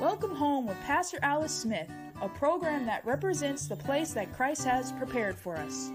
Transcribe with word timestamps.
Welcome 0.00 0.34
home 0.34 0.66
with 0.66 0.80
Pastor 0.80 1.18
Alice 1.22 1.52
Smith, 1.52 1.90
a 2.22 2.28
program 2.30 2.86
that 2.86 3.04
represents 3.04 3.66
the 3.66 3.76
place 3.76 4.14
that 4.14 4.32
Christ 4.32 4.64
has 4.64 4.92
prepared 4.92 5.36
for 5.36 5.58
us. 5.58 5.92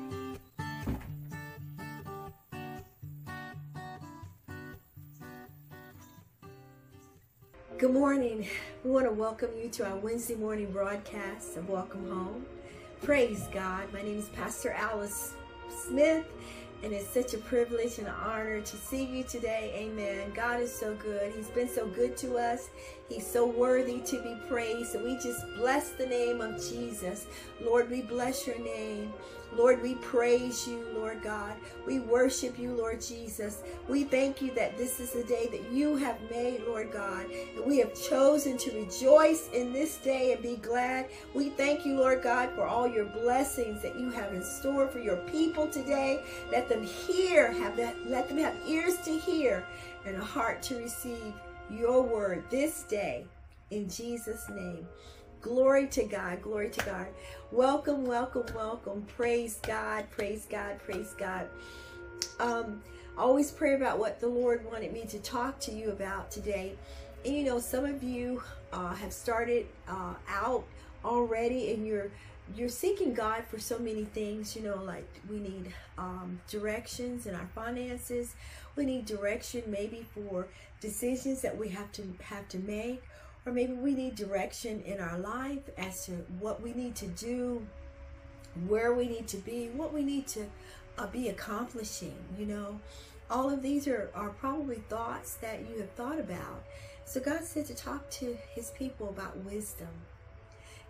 Good 7.79 7.91
morning. 7.91 8.47
We 8.83 8.91
want 8.91 9.07
to 9.07 9.11
welcome 9.11 9.49
you 9.59 9.69
to 9.69 9.87
our 9.87 9.95
Wednesday 9.95 10.35
morning 10.35 10.71
broadcast 10.71 11.57
of 11.57 11.67
Welcome 11.67 12.07
Home. 12.11 12.45
Praise 13.01 13.47
God. 13.51 13.91
My 13.91 14.03
name 14.03 14.19
is 14.19 14.29
Pastor 14.29 14.69
Alice 14.69 15.33
Smith, 15.87 16.27
and 16.85 16.93
it's 16.93 17.07
such 17.07 17.33
a 17.33 17.39
privilege 17.39 17.97
and 17.97 18.05
an 18.05 18.13
honor 18.23 18.61
to 18.61 18.77
see 18.77 19.03
you 19.03 19.23
today. 19.23 19.73
Amen. 19.75 20.31
God 20.35 20.61
is 20.61 20.71
so 20.71 20.93
good. 20.93 21.33
He's 21.33 21.49
been 21.49 21.67
so 21.67 21.87
good 21.87 22.15
to 22.17 22.37
us. 22.37 22.69
He's 23.09 23.25
so 23.25 23.43
worthy 23.47 24.01
to 24.01 24.21
be 24.21 24.35
praised. 24.47 24.91
So 24.91 25.03
we 25.03 25.15
just 25.15 25.43
bless 25.55 25.89
the 25.93 26.05
name 26.05 26.41
of 26.41 26.63
Jesus. 26.69 27.25
Lord, 27.59 27.89
we 27.89 28.03
bless 28.03 28.45
your 28.45 28.59
name. 28.59 29.11
Lord, 29.55 29.81
we 29.81 29.95
praise 29.95 30.67
you, 30.67 30.85
Lord 30.93 31.21
God. 31.23 31.55
We 31.87 31.99
worship 31.99 32.59
you, 32.59 32.73
Lord 32.73 33.01
Jesus. 33.01 33.63
We 33.87 34.03
thank 34.03 34.41
you 34.41 34.53
that 34.55 34.77
this 34.77 34.99
is 34.99 35.11
the 35.11 35.23
day 35.23 35.47
that 35.51 35.71
you 35.71 35.95
have 35.95 36.17
made, 36.29 36.63
Lord 36.67 36.91
God. 36.91 37.25
And 37.55 37.65
we 37.65 37.77
have 37.79 37.93
chosen 37.93 38.57
to 38.57 38.71
rejoice 38.71 39.49
in 39.53 39.71
this 39.71 39.97
day 39.97 40.33
and 40.33 40.41
be 40.41 40.57
glad. 40.57 41.09
We 41.33 41.49
thank 41.49 41.85
you, 41.85 41.97
Lord 41.97 42.21
God, 42.21 42.49
for 42.53 42.67
all 42.67 42.87
your 42.87 43.05
blessings 43.05 43.81
that 43.81 43.97
you 43.97 44.09
have 44.11 44.33
in 44.33 44.43
store 44.43 44.87
for 44.87 44.99
your 44.99 45.17
people 45.27 45.67
today. 45.67 46.23
Let 46.51 46.67
them 46.67 46.83
hear, 46.83 47.51
have 47.53 47.77
that, 47.77 47.95
let 48.09 48.27
them 48.27 48.37
have 48.39 48.55
ears 48.67 48.97
to 49.05 49.17
hear 49.17 49.65
and 50.05 50.17
a 50.17 50.23
heart 50.23 50.61
to 50.63 50.77
receive 50.77 51.33
your 51.69 52.01
word 52.01 52.43
this 52.49 52.83
day 52.83 53.25
in 53.71 53.89
Jesus' 53.89 54.49
name. 54.49 54.87
Glory 55.45 55.85
to 55.89 56.03
God. 56.05 56.41
Glory 56.41 56.71
to 56.71 56.85
God. 56.85 57.05
Welcome, 57.51 58.03
welcome, 58.03 58.47
welcome. 58.55 59.05
Praise 59.15 59.59
God. 59.61 60.09
Praise 60.09 60.47
God. 60.49 60.79
Praise 60.79 61.13
God. 61.19 61.47
Um, 62.39 62.81
always 63.15 63.51
pray 63.51 63.75
about 63.75 63.99
what 63.99 64.19
the 64.19 64.27
Lord 64.27 64.65
wanted 64.65 64.91
me 64.91 65.05
to 65.05 65.19
talk 65.19 65.59
to 65.59 65.71
you 65.71 65.91
about 65.91 66.31
today. 66.31 66.73
And 67.23 67.35
you 67.35 67.43
know, 67.43 67.59
some 67.59 67.85
of 67.85 68.01
you 68.01 68.41
uh, 68.73 68.95
have 68.95 69.13
started 69.13 69.67
uh, 69.87 70.15
out 70.27 70.63
already 71.03 71.75
and 71.75 71.85
you're 71.85 72.09
you're 72.55 72.67
seeking 72.67 73.13
God 73.13 73.43
for 73.47 73.59
so 73.59 73.77
many 73.77 74.05
things, 74.05 74.55
you 74.55 74.63
know, 74.63 74.81
like 74.81 75.07
we 75.29 75.37
need 75.37 75.71
um, 75.99 76.41
directions 76.49 77.27
in 77.27 77.35
our 77.35 77.49
finances. 77.53 78.33
We 78.75 78.85
need 78.85 79.05
direction 79.05 79.61
maybe 79.67 80.07
for 80.15 80.47
decisions 80.81 81.41
that 81.41 81.55
we 81.55 81.69
have 81.69 81.91
to 81.91 82.15
have 82.23 82.47
to 82.49 82.57
make 82.57 83.03
or 83.45 83.51
maybe 83.51 83.73
we 83.73 83.93
need 83.93 84.15
direction 84.15 84.81
in 84.85 84.99
our 84.99 85.19
life 85.19 85.69
as 85.77 86.05
to 86.05 86.11
what 86.39 86.61
we 86.61 86.73
need 86.73 86.95
to 86.95 87.07
do, 87.07 87.65
where 88.67 88.93
we 88.93 89.07
need 89.07 89.27
to 89.27 89.37
be, 89.37 89.69
what 89.69 89.93
we 89.93 90.03
need 90.03 90.27
to 90.27 90.45
uh, 90.97 91.07
be 91.07 91.29
accomplishing, 91.29 92.15
you 92.37 92.45
know. 92.45 92.79
All 93.29 93.49
of 93.49 93.61
these 93.61 93.87
are, 93.87 94.09
are 94.15 94.29
probably 94.29 94.83
thoughts 94.89 95.35
that 95.35 95.61
you 95.69 95.79
have 95.79 95.91
thought 95.91 96.19
about. 96.19 96.63
So 97.05 97.19
God 97.19 97.43
said 97.43 97.65
to 97.67 97.75
talk 97.75 98.09
to 98.11 98.37
his 98.53 98.71
people 98.71 99.09
about 99.09 99.37
wisdom. 99.37 99.89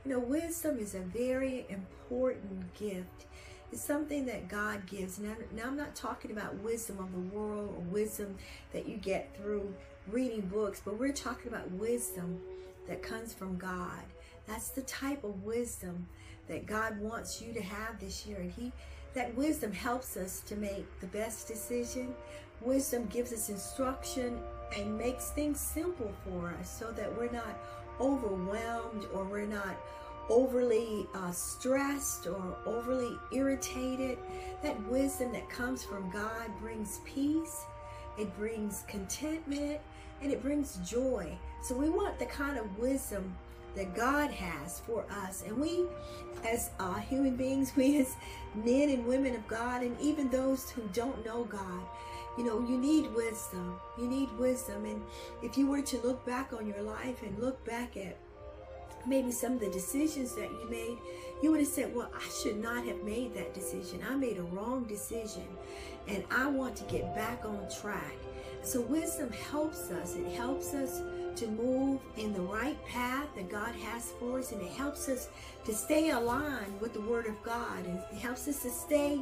You 0.06 0.12
know, 0.12 0.20
wisdom 0.20 0.78
is 0.80 0.96
a 0.96 1.00
very 1.00 1.66
important 1.70 2.74
gift. 2.74 3.26
It's 3.72 3.84
something 3.84 4.26
that 4.28 4.48
God 4.48 4.86
gives. 4.86 5.20
Now, 5.20 5.36
now 5.54 5.64
I'm 5.66 5.76
not 5.76 5.96
talking 5.96 6.32
about 6.32 6.56
wisdom 6.60 7.00
of 7.00 7.12
the 7.12 7.36
world 7.36 7.74
or 7.76 7.82
wisdom 7.92 8.38
that 8.72 8.88
you 8.88 8.98
get 8.98 9.36
through 9.36 9.74
reading 10.08 10.42
books, 10.42 10.82
but 10.84 11.00
we're 11.00 11.14
talking 11.14 11.52
about 11.52 11.70
wisdom 11.72 12.40
that 12.88 13.02
comes 13.02 13.34
from 13.34 13.58
God. 13.58 14.04
That's 14.48 14.70
the 14.70 14.84
type 14.84 15.24
of 15.24 15.44
wisdom 15.44 16.08
that 16.48 16.66
God 16.66 17.00
wants 17.00 17.42
you 17.42 17.54
to 17.54 17.62
have 17.62 18.00
this 18.00 18.26
year. 18.26 18.38
And 18.38 18.52
he 18.52 18.72
that 19.16 19.34
wisdom 19.36 19.72
helps 19.72 20.18
us 20.18 20.42
to 20.42 20.56
make 20.58 20.86
the 21.00 21.08
best 21.08 21.48
decision. 21.48 22.14
Wisdom 22.62 23.08
gives 23.08 23.32
us 23.32 23.50
instruction 23.50 24.38
and 24.78 24.98
makes 24.98 25.32
things 25.32 25.60
simple 25.60 26.12
for 26.26 26.54
us 26.60 26.70
so 26.70 26.92
that 26.92 27.18
we're 27.18 27.32
not 27.32 27.58
overwhelmed 28.00 29.06
or 29.14 29.24
we're 29.24 29.46
not 29.46 29.78
overly 30.30 31.08
uh, 31.14 31.32
stressed 31.32 32.28
or 32.28 32.58
overly 32.66 33.18
irritated. 33.32 34.18
That 34.62 34.82
wisdom 34.90 35.32
that 35.32 35.50
comes 35.50 35.84
from 35.84 36.10
God 36.12 36.50
brings 36.60 37.00
peace, 37.06 37.64
it 38.18 38.36
brings 38.38 38.84
contentment, 38.88 39.80
and 40.22 40.32
it 40.32 40.42
brings 40.42 40.78
joy. 40.78 41.38
So 41.64 41.76
we 41.76 41.90
want 41.90 42.20
the 42.20 42.26
kind 42.26 42.58
of 42.58 42.78
wisdom 42.78 43.36
that 43.76 43.96
God 43.96 44.32
has 44.32 44.80
for 44.80 45.06
us. 45.26 45.44
And 45.46 45.58
we, 45.60 45.86
as 46.48 46.70
uh, 46.80 46.96
human 46.96 47.36
beings, 47.36 47.74
we 47.78 48.00
as 48.00 48.16
men 48.54 48.90
and 48.90 49.06
women 49.06 49.36
of 49.36 49.48
God, 49.48 49.82
and 49.82 50.00
even 50.00 50.30
those 50.30 50.70
who 50.70 50.82
don't 50.94 51.26
know 51.26 51.44
God, 51.44 51.82
you 52.38 52.44
know, 52.44 52.60
you 52.68 52.78
need 52.78 53.14
wisdom. 53.14 53.80
You 53.98 54.08
need 54.08 54.30
wisdom. 54.38 54.86
And 54.86 55.02
if 55.42 55.58
you 55.58 55.68
were 55.68 55.82
to 55.82 55.98
look 56.00 56.26
back 56.26 56.52
on 56.52 56.68
your 56.68 56.82
life 56.82 57.24
and 57.24 57.38
look 57.40 57.64
back 57.66 57.96
at 57.96 58.18
maybe 59.08 59.32
some 59.32 59.54
of 59.54 59.60
the 59.60 59.70
decisions 59.70 60.36
that 60.36 60.50
you 60.52 60.68
made, 60.70 60.98
you 61.42 61.52
would 61.52 61.60
have 61.60 61.70
said, 61.70 61.96
well, 61.96 62.10
I 62.14 62.28
should 62.42 62.62
not 62.62 62.86
have 62.86 63.04
made 63.04 63.34
that 63.36 63.54
decision. 63.54 64.02
I 64.10 64.16
made 64.16 64.38
a 64.38 64.44
wrong 64.44 64.84
decision 64.84 65.48
and 66.08 66.24
I 66.30 66.48
want 66.48 66.76
to 66.78 66.84
get 66.86 67.16
back 67.16 67.46
on 67.46 67.68
track. 67.82 68.16
So 68.66 68.82
wisdom 68.82 69.32
helps 69.32 69.92
us. 69.92 70.16
It 70.16 70.26
helps 70.36 70.74
us 70.74 71.04
to 71.36 71.48
move 71.48 72.02
in 72.18 72.34
the 72.34 72.42
right 72.42 72.84
path 72.88 73.28
that 73.36 73.48
God 73.48 73.76
has 73.76 74.12
for 74.20 74.40
us 74.40 74.54
and 74.54 74.62
it 74.62 74.72
helps 74.72 75.08
us 75.08 75.30
to 75.66 75.74
stay 75.74 76.10
aligned 76.10 76.82
with 76.82 76.94
the 76.94 77.02
word 77.02 77.28
of 77.28 77.42
God 77.44 77.86
and 77.86 78.00
it 78.12 78.18
helps 78.18 78.48
us 78.48 78.64
to 78.64 78.72
stay 78.72 79.22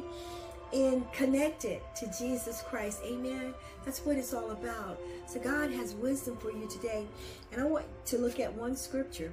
in 0.72 1.04
connected 1.12 1.82
to 1.96 2.10
Jesus 2.18 2.62
Christ. 2.70 3.00
Amen. 3.04 3.52
That's 3.84 4.00
what 4.06 4.16
it's 4.16 4.32
all 4.32 4.50
about. 4.52 4.98
So 5.26 5.38
God 5.40 5.70
has 5.72 5.92
wisdom 5.94 6.38
for 6.38 6.50
you 6.50 6.66
today. 6.66 7.04
And 7.52 7.60
I 7.60 7.66
want 7.66 7.84
to 8.06 8.16
look 8.16 8.40
at 8.40 8.52
one 8.54 8.74
scripture. 8.74 9.30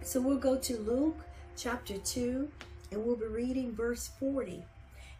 So 0.00 0.18
we'll 0.22 0.38
go 0.38 0.56
to 0.56 0.78
Luke 0.78 1.18
chapter 1.58 1.98
2 1.98 2.48
and 2.90 3.04
we'll 3.04 3.16
be 3.16 3.26
reading 3.26 3.74
verse 3.74 4.08
40. 4.18 4.64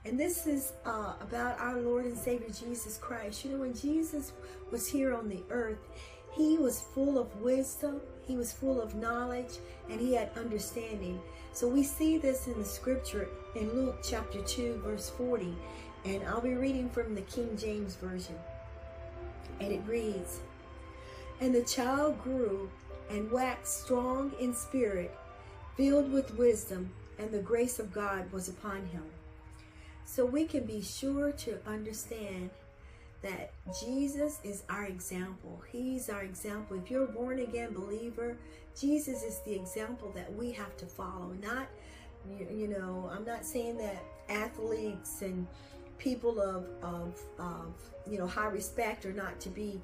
And 0.05 0.19
this 0.19 0.47
is 0.47 0.73
uh, 0.87 1.13
about 1.21 1.59
our 1.59 1.77
Lord 1.79 2.07
and 2.07 2.17
Savior 2.17 2.49
Jesus 2.49 2.97
Christ. 2.97 3.45
You 3.45 3.53
know, 3.53 3.59
when 3.59 3.75
Jesus 3.75 4.33
was 4.71 4.87
here 4.87 5.15
on 5.15 5.29
the 5.29 5.43
earth, 5.51 5.79
he 6.33 6.57
was 6.57 6.81
full 6.81 7.19
of 7.19 7.41
wisdom, 7.41 8.01
he 8.27 8.37
was 8.37 8.53
full 8.53 8.81
of 8.81 8.95
knowledge, 8.95 9.59
and 9.91 10.01
he 10.01 10.15
had 10.15 10.31
understanding. 10.39 11.21
So 11.53 11.69
we 11.69 11.83
see 11.83 12.17
this 12.17 12.47
in 12.47 12.59
the 12.59 12.65
scripture 12.65 13.29
in 13.55 13.73
Luke 13.75 13.99
chapter 14.03 14.41
2, 14.41 14.81
verse 14.85 15.11
40. 15.11 15.55
And 16.07 16.23
I'll 16.25 16.41
be 16.41 16.55
reading 16.55 16.89
from 16.89 17.15
the 17.15 17.23
King 17.23 17.57
James 17.59 17.97
Version. 17.97 18.37
And 19.61 19.71
it 19.71 19.83
reads, 19.87 20.41
And 21.41 21.55
the 21.55 21.63
child 21.63 22.23
grew 22.23 22.71
and 23.11 23.31
waxed 23.31 23.83
strong 23.83 24.33
in 24.41 24.55
spirit, 24.55 25.15
filled 25.77 26.11
with 26.11 26.39
wisdom, 26.39 26.91
and 27.19 27.31
the 27.31 27.41
grace 27.41 27.79
of 27.79 27.93
God 27.93 28.33
was 28.33 28.49
upon 28.49 28.87
him. 28.87 29.03
So 30.11 30.27
we 30.27 30.45
can 30.45 30.65
be 30.65 30.83
sure 30.83 31.31
to 31.31 31.57
understand 31.69 32.51
that 33.23 33.53
Jesus 33.81 34.41
is 34.43 34.65
our 34.69 34.87
example. 34.87 35.63
He's 35.71 36.11
our 36.11 36.23
example. 36.23 36.77
If 36.83 36.91
you're 36.91 37.05
a 37.05 37.07
born 37.07 37.39
again 37.39 37.73
believer, 37.73 38.37
Jesus 38.79 39.23
is 39.23 39.39
the 39.47 39.55
example 39.55 40.11
that 40.17 40.35
we 40.35 40.51
have 40.51 40.77
to 40.79 40.87
follow. 40.87 41.33
Not, 41.41 41.69
you, 42.29 42.67
know, 42.67 43.09
I'm 43.15 43.25
not 43.25 43.45
saying 43.45 43.77
that 43.77 44.03
athletes 44.29 45.23
and 45.23 45.47
people 45.97 46.41
of, 46.41 46.67
of, 46.83 47.17
of 47.39 47.73
you 48.05 48.19
know, 48.19 48.27
high 48.27 48.49
respect 48.49 49.07
are 49.07 49.13
not 49.13 49.39
to 49.39 49.49
be 49.49 49.81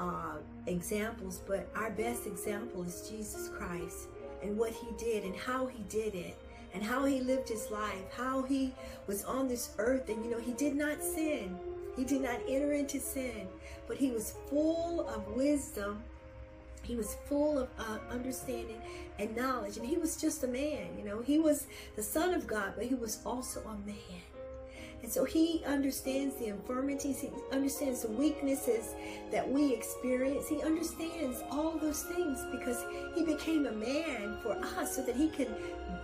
uh, 0.00 0.38
examples, 0.66 1.40
but 1.46 1.70
our 1.76 1.90
best 1.92 2.26
example 2.26 2.82
is 2.82 3.08
Jesus 3.08 3.48
Christ 3.56 4.08
and 4.42 4.58
what 4.58 4.72
he 4.72 4.88
did 4.98 5.22
and 5.22 5.36
how 5.36 5.66
he 5.66 5.84
did 5.84 6.16
it 6.16 6.36
and 6.74 6.82
how 6.82 7.04
he 7.04 7.20
lived 7.20 7.48
his 7.48 7.70
life, 7.70 8.12
how 8.16 8.42
he 8.42 8.74
was 9.06 9.24
on 9.24 9.48
this 9.48 9.70
earth. 9.78 10.08
And 10.08 10.24
you 10.24 10.30
know, 10.30 10.38
he 10.38 10.52
did 10.52 10.74
not 10.74 11.02
sin. 11.02 11.58
He 11.96 12.04
did 12.04 12.22
not 12.22 12.38
enter 12.48 12.72
into 12.72 13.00
sin, 13.00 13.48
but 13.88 13.96
he 13.96 14.10
was 14.10 14.34
full 14.48 15.08
of 15.08 15.26
wisdom. 15.34 16.02
He 16.82 16.94
was 16.94 17.16
full 17.28 17.58
of 17.58 17.68
uh, 17.78 17.98
understanding 18.10 18.80
and 19.18 19.34
knowledge. 19.36 19.78
And 19.78 19.86
he 19.86 19.96
was 19.96 20.16
just 20.16 20.44
a 20.44 20.46
man, 20.46 20.86
you 20.96 21.04
know. 21.04 21.20
He 21.20 21.38
was 21.38 21.66
the 21.96 22.02
son 22.02 22.34
of 22.34 22.46
God, 22.46 22.74
but 22.76 22.86
he 22.86 22.94
was 22.94 23.18
also 23.26 23.60
a 23.62 23.86
man. 23.86 24.22
And 25.02 25.10
so 25.10 25.24
he 25.24 25.62
understands 25.64 26.34
the 26.36 26.46
infirmities, 26.46 27.20
he 27.20 27.30
understands 27.52 28.02
the 28.02 28.10
weaknesses 28.10 28.94
that 29.30 29.48
we 29.48 29.72
experience. 29.72 30.48
He 30.48 30.62
understands 30.62 31.42
all 31.50 31.78
those 31.78 32.02
things 32.02 32.44
because 32.50 32.84
he 33.14 33.24
became 33.24 33.66
a 33.66 33.72
man 33.72 34.38
for 34.42 34.52
us 34.52 34.96
so 34.96 35.02
that 35.02 35.14
he 35.14 35.28
can 35.28 35.48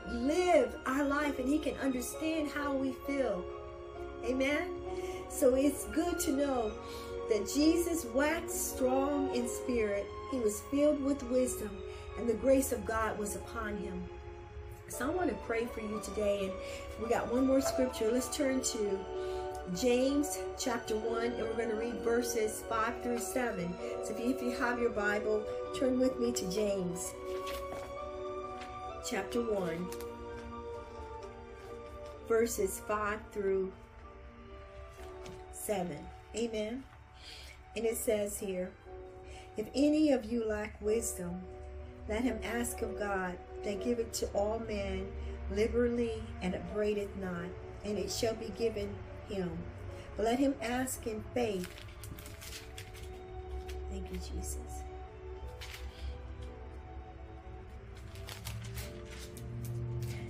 live 0.09 0.77
our 0.87 1.05
life 1.05 1.39
and 1.39 1.49
he 1.49 1.59
can 1.59 1.75
understand 1.79 2.49
how 2.49 2.73
we 2.73 2.93
feel. 3.07 3.45
Amen? 4.25 4.71
So 5.29 5.55
it's 5.55 5.87
good 5.87 6.19
to 6.21 6.33
know 6.33 6.73
that 7.29 7.51
Jesus 7.53 8.05
waxed 8.15 8.75
strong 8.77 9.35
in 9.35 9.49
spirit, 9.49 10.07
he 10.31 10.39
was 10.39 10.61
filled 10.71 11.03
with 11.03 11.23
wisdom, 11.25 11.71
and 12.19 12.29
the 12.29 12.35
grace 12.35 12.71
of 12.73 12.85
God 12.85 13.19
was 13.19 13.35
upon 13.35 13.77
him. 13.77 14.03
So 14.97 15.07
I 15.07 15.11
want 15.11 15.29
to 15.29 15.35
pray 15.45 15.67
for 15.67 15.81
you 15.81 16.01
today. 16.05 16.45
And 16.45 16.53
we 17.03 17.09
got 17.09 17.33
one 17.33 17.49
more 17.49 17.61
scripture. 17.61 18.13
Let's 18.13 18.35
turn 18.35 18.63
to 18.63 18.99
James 19.75 20.39
chapter 20.57 20.95
1, 20.97 21.25
and 21.25 21.43
we're 21.43 21.55
going 21.55 21.71
to 21.71 21.75
read 21.75 21.95
verses 22.03 22.63
5 22.69 23.03
through 23.03 23.19
7. 23.19 23.75
So 24.05 24.13
if 24.13 24.21
you, 24.21 24.31
if 24.31 24.41
you 24.41 24.53
have 24.53 24.79
your 24.79 24.91
Bible, 24.91 25.43
turn 25.77 25.99
with 25.99 26.21
me 26.21 26.31
to 26.31 26.49
James 26.49 27.13
chapter 29.05 29.41
1, 29.41 29.89
verses 32.29 32.81
5 32.87 33.19
through 33.33 33.73
7. 35.51 35.99
Amen. 36.37 36.85
And 37.75 37.85
it 37.85 37.97
says 37.97 38.39
here, 38.39 38.71
If 39.57 39.67
any 39.75 40.13
of 40.13 40.25
you 40.25 40.47
lack 40.47 40.81
wisdom, 40.81 41.41
let 42.09 42.23
him 42.23 42.39
ask 42.45 42.81
of 42.83 42.97
God 42.97 43.37
that 43.65 43.83
giveth 43.83 44.13
to 44.13 44.27
all 44.29 44.63
men 44.69 45.07
liberally 45.51 46.23
and 46.43 46.55
upbraideth 46.55 47.15
not, 47.17 47.49
and 47.85 47.99
it 47.99 48.11
shall 48.11 48.35
be 48.35 48.53
given 48.57 48.95
him. 49.29 49.51
But 50.17 50.27
let 50.27 50.39
him 50.39 50.55
ask 50.63 51.07
in 51.07 51.25
faith. 51.35 51.69
Thank 53.91 54.11
you, 54.13 54.19
Jesus. 54.19 54.59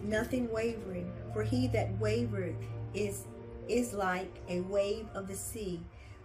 Nothing 0.03 0.51
wavering, 0.53 1.11
for 1.33 1.43
he 1.43 1.67
that 1.69 1.99
wavereth 1.99 2.57
is 2.93 3.25
is 3.67 3.95
like 3.95 4.31
a 4.51 4.61
wave 4.61 5.07
of 5.15 5.27
the 5.27 5.35
sea, 5.35 5.81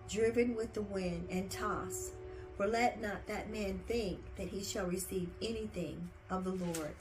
driven 0.10 0.56
with 0.56 0.74
the 0.74 0.82
wind 0.82 1.26
and 1.30 1.50
tossed. 1.50 2.12
For 2.58 2.68
let 2.68 3.02
not 3.02 3.26
that 3.28 3.50
man 3.50 3.80
think 3.88 4.20
that 4.36 4.50
he 4.50 4.62
shall 4.62 4.86
receive 4.86 5.30
anything 5.42 6.10
of 6.30 6.44
the 6.44 6.52
Lord. 6.52 6.96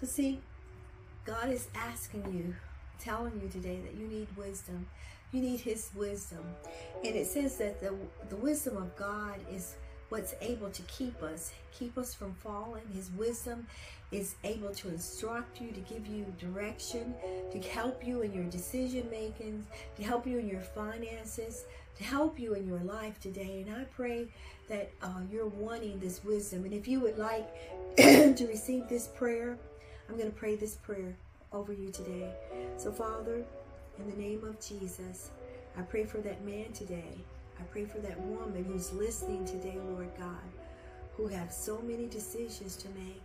So 0.00 0.06
see, 0.06 0.40
God 1.24 1.50
is 1.50 1.68
asking 1.74 2.24
you, 2.32 2.54
telling 2.98 3.40
you 3.42 3.48
today 3.48 3.80
that 3.84 3.94
you 3.94 4.06
need 4.06 4.28
wisdom. 4.36 4.86
You 5.32 5.40
need 5.40 5.60
his 5.60 5.90
wisdom. 5.94 6.44
And 7.04 7.16
it 7.16 7.26
says 7.26 7.56
that 7.58 7.80
the, 7.80 7.94
the 8.28 8.36
wisdom 8.36 8.76
of 8.76 8.94
God 8.96 9.36
is 9.50 9.74
what's 10.14 10.36
able 10.40 10.70
to 10.70 10.82
keep 10.82 11.20
us, 11.24 11.50
keep 11.76 11.98
us 11.98 12.14
from 12.14 12.32
falling. 12.34 12.84
His 12.94 13.10
wisdom 13.18 13.66
is 14.12 14.36
able 14.44 14.70
to 14.70 14.88
instruct 14.88 15.60
you, 15.60 15.72
to 15.72 15.80
give 15.80 16.06
you 16.06 16.24
direction, 16.38 17.12
to 17.50 17.58
help 17.58 18.06
you 18.06 18.22
in 18.22 18.32
your 18.32 18.44
decision 18.44 19.08
making, 19.10 19.66
to 19.96 20.04
help 20.04 20.24
you 20.24 20.38
in 20.38 20.48
your 20.48 20.60
finances, 20.60 21.64
to 21.98 22.04
help 22.04 22.38
you 22.38 22.54
in 22.54 22.68
your 22.68 22.78
life 22.78 23.18
today. 23.18 23.64
And 23.66 23.74
I 23.74 23.86
pray 23.96 24.28
that 24.68 24.92
uh, 25.02 25.22
you're 25.32 25.48
wanting 25.48 25.98
this 25.98 26.22
wisdom. 26.22 26.64
And 26.64 26.72
if 26.72 26.86
you 26.86 27.00
would 27.00 27.18
like 27.18 27.48
to 27.96 28.46
receive 28.46 28.88
this 28.88 29.08
prayer, 29.08 29.58
I'm 30.08 30.16
going 30.16 30.30
to 30.30 30.38
pray 30.38 30.54
this 30.54 30.76
prayer 30.76 31.16
over 31.52 31.72
you 31.72 31.90
today. 31.90 32.30
So, 32.76 32.92
Father, 32.92 33.44
in 33.98 34.08
the 34.08 34.16
name 34.16 34.44
of 34.44 34.60
Jesus, 34.60 35.32
I 35.76 35.82
pray 35.82 36.04
for 36.04 36.18
that 36.18 36.44
man 36.44 36.70
today. 36.72 37.18
I 37.58 37.62
pray 37.64 37.84
for 37.84 37.98
that 37.98 38.20
woman 38.20 38.64
who's 38.64 38.92
listening 38.92 39.44
today, 39.44 39.78
Lord 39.90 40.10
God, 40.18 40.48
who 41.16 41.26
have 41.28 41.52
so 41.52 41.80
many 41.82 42.06
decisions 42.06 42.76
to 42.76 42.88
make. 42.90 43.22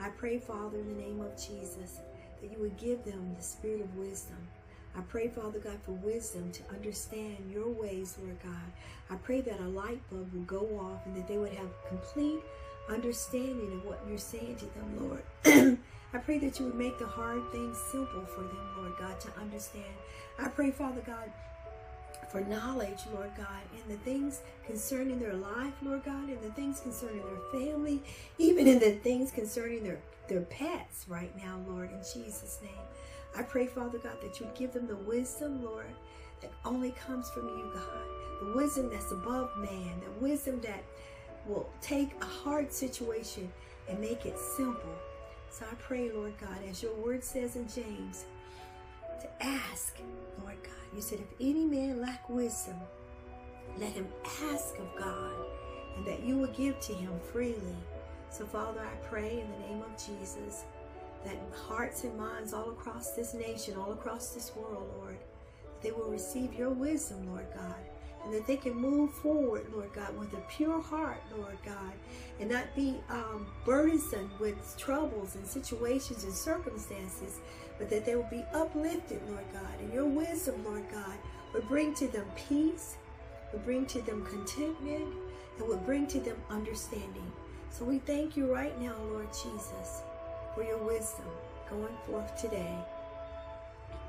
I 0.00 0.08
pray, 0.08 0.38
Father, 0.38 0.78
in 0.78 0.88
the 0.88 1.02
name 1.02 1.20
of 1.20 1.36
Jesus, 1.36 2.00
that 2.40 2.50
you 2.50 2.58
would 2.58 2.76
give 2.78 3.04
them 3.04 3.34
the 3.36 3.42
spirit 3.42 3.82
of 3.82 3.96
wisdom. 3.96 4.38
I 4.96 5.02
pray, 5.02 5.28
Father 5.28 5.58
God, 5.58 5.78
for 5.84 5.92
wisdom 5.92 6.50
to 6.52 6.62
understand 6.70 7.50
your 7.52 7.68
ways, 7.68 8.16
Lord 8.20 8.38
God. 8.42 8.72
I 9.10 9.16
pray 9.16 9.40
that 9.42 9.60
a 9.60 9.68
light 9.68 10.00
bulb 10.10 10.32
will 10.32 10.42
go 10.42 10.66
off 10.78 11.06
and 11.06 11.16
that 11.16 11.28
they 11.28 11.38
would 11.38 11.52
have 11.52 11.68
complete 11.88 12.40
understanding 12.88 13.72
of 13.72 13.84
what 13.84 14.00
you're 14.08 14.18
saying 14.18 14.56
to 14.56 14.64
them, 14.66 15.20
Lord. 15.44 15.78
I 16.12 16.18
pray 16.18 16.38
that 16.38 16.58
you 16.58 16.66
would 16.66 16.74
make 16.74 16.98
the 16.98 17.06
hard 17.06 17.42
things 17.52 17.78
simple 17.92 18.24
for 18.24 18.40
them, 18.40 18.68
Lord 18.78 18.92
God, 18.98 19.20
to 19.20 19.28
understand. 19.40 19.84
I 20.38 20.48
pray, 20.48 20.72
Father 20.72 21.02
God, 21.06 21.30
for 22.30 22.40
knowledge, 22.42 23.00
Lord 23.12 23.30
God, 23.36 23.62
in 23.74 23.90
the 23.90 23.98
things 23.98 24.40
concerning 24.66 25.18
their 25.18 25.34
life, 25.34 25.74
Lord 25.82 26.04
God, 26.04 26.28
in 26.28 26.40
the 26.40 26.50
things 26.52 26.80
concerning 26.80 27.22
their 27.22 27.60
family, 27.60 28.02
even 28.38 28.68
in 28.68 28.78
the 28.78 28.92
things 28.92 29.30
concerning 29.30 29.82
their, 29.82 29.98
their 30.28 30.42
pets 30.42 31.06
right 31.08 31.34
now, 31.36 31.58
Lord, 31.68 31.90
in 31.90 31.98
Jesus' 31.98 32.58
name. 32.62 32.72
I 33.36 33.42
pray, 33.42 33.66
Father 33.66 33.98
God, 33.98 34.20
that 34.22 34.38
you 34.40 34.46
give 34.54 34.72
them 34.72 34.86
the 34.86 34.96
wisdom, 34.96 35.64
Lord, 35.64 35.90
that 36.40 36.52
only 36.64 36.92
comes 36.92 37.28
from 37.30 37.48
you, 37.48 37.70
God. 37.74 38.04
The 38.40 38.56
wisdom 38.56 38.90
that's 38.90 39.12
above 39.12 39.50
man, 39.58 40.00
the 40.00 40.20
wisdom 40.20 40.60
that 40.62 40.82
will 41.46 41.68
take 41.80 42.10
a 42.22 42.24
hard 42.24 42.72
situation 42.72 43.50
and 43.88 44.00
make 44.00 44.24
it 44.24 44.38
simple. 44.56 44.94
So 45.50 45.64
I 45.70 45.74
pray, 45.74 46.10
Lord 46.12 46.34
God, 46.40 46.58
as 46.68 46.82
your 46.82 46.94
word 46.94 47.24
says 47.24 47.56
in 47.56 47.68
James, 47.68 48.24
to 49.20 49.44
ask, 49.44 49.98
Lord 50.42 50.56
God. 50.62 50.79
You 50.94 51.00
said, 51.00 51.20
if 51.20 51.34
any 51.40 51.64
man 51.64 52.00
lack 52.00 52.28
wisdom, 52.28 52.76
let 53.78 53.92
him 53.92 54.08
ask 54.42 54.78
of 54.78 54.88
God, 54.98 55.32
and 55.96 56.06
that 56.06 56.24
you 56.24 56.36
will 56.36 56.48
give 56.48 56.80
to 56.80 56.94
him 56.94 57.12
freely. 57.32 57.76
So, 58.30 58.44
Father, 58.44 58.80
I 58.80 59.06
pray 59.06 59.40
in 59.40 59.50
the 59.50 59.68
name 59.68 59.82
of 59.82 59.96
Jesus 59.96 60.64
that 61.24 61.36
hearts 61.68 62.04
and 62.04 62.16
minds 62.18 62.52
all 62.52 62.70
across 62.70 63.12
this 63.12 63.34
nation, 63.34 63.76
all 63.76 63.92
across 63.92 64.30
this 64.30 64.52
world, 64.56 64.90
Lord, 64.98 65.18
they 65.82 65.92
will 65.92 66.08
receive 66.08 66.54
your 66.54 66.70
wisdom, 66.70 67.30
Lord 67.30 67.46
God, 67.54 67.74
and 68.24 68.34
that 68.34 68.46
they 68.46 68.56
can 68.56 68.74
move 68.74 69.12
forward, 69.12 69.66
Lord 69.72 69.92
God, 69.94 70.16
with 70.18 70.32
a 70.34 70.42
pure 70.48 70.80
heart, 70.80 71.22
Lord 71.36 71.56
God, 71.64 71.92
and 72.38 72.50
not 72.50 72.64
be 72.76 73.00
um, 73.08 73.46
burdensome 73.64 74.30
with 74.38 74.76
troubles 74.76 75.36
and 75.36 75.46
situations 75.46 76.24
and 76.24 76.32
circumstances, 76.32 77.38
but 77.78 77.88
that 77.90 78.04
they 78.04 78.16
will 78.16 78.28
be 78.30 78.44
uplifted, 78.52 79.20
Lord 79.28 79.44
God, 79.52 79.80
and 79.80 79.92
your 79.92 80.04
wisdom, 80.06 80.62
Lord 80.64 80.84
God, 80.92 81.14
will 81.54 81.62
bring 81.62 81.94
to 81.94 82.08
them 82.08 82.26
peace, 82.48 82.96
will 83.52 83.60
bring 83.60 83.86
to 83.86 84.02
them 84.02 84.24
contentment, 84.26 85.14
and 85.58 85.68
will 85.68 85.78
bring 85.78 86.06
to 86.08 86.20
them 86.20 86.36
understanding. 86.50 87.32
So 87.70 87.84
we 87.84 87.98
thank 88.00 88.36
you 88.36 88.52
right 88.52 88.78
now, 88.80 88.96
Lord 89.10 89.28
Jesus, 89.32 90.02
for 90.54 90.62
your 90.62 90.78
wisdom 90.78 91.26
going 91.70 91.96
forth 92.06 92.36
today. 92.40 92.74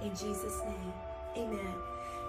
In 0.02 0.10
Jesus' 0.12 0.60
name, 0.66 0.94
amen. 1.38 1.76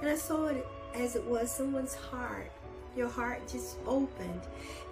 And 0.02 0.10
I 0.10 0.16
saw 0.16 0.46
it 0.46 0.66
as 0.94 1.16
it 1.16 1.24
was 1.24 1.50
someone's 1.50 1.94
heart 1.94 2.50
your 2.96 3.08
heart 3.08 3.40
just 3.48 3.76
opened 3.86 4.42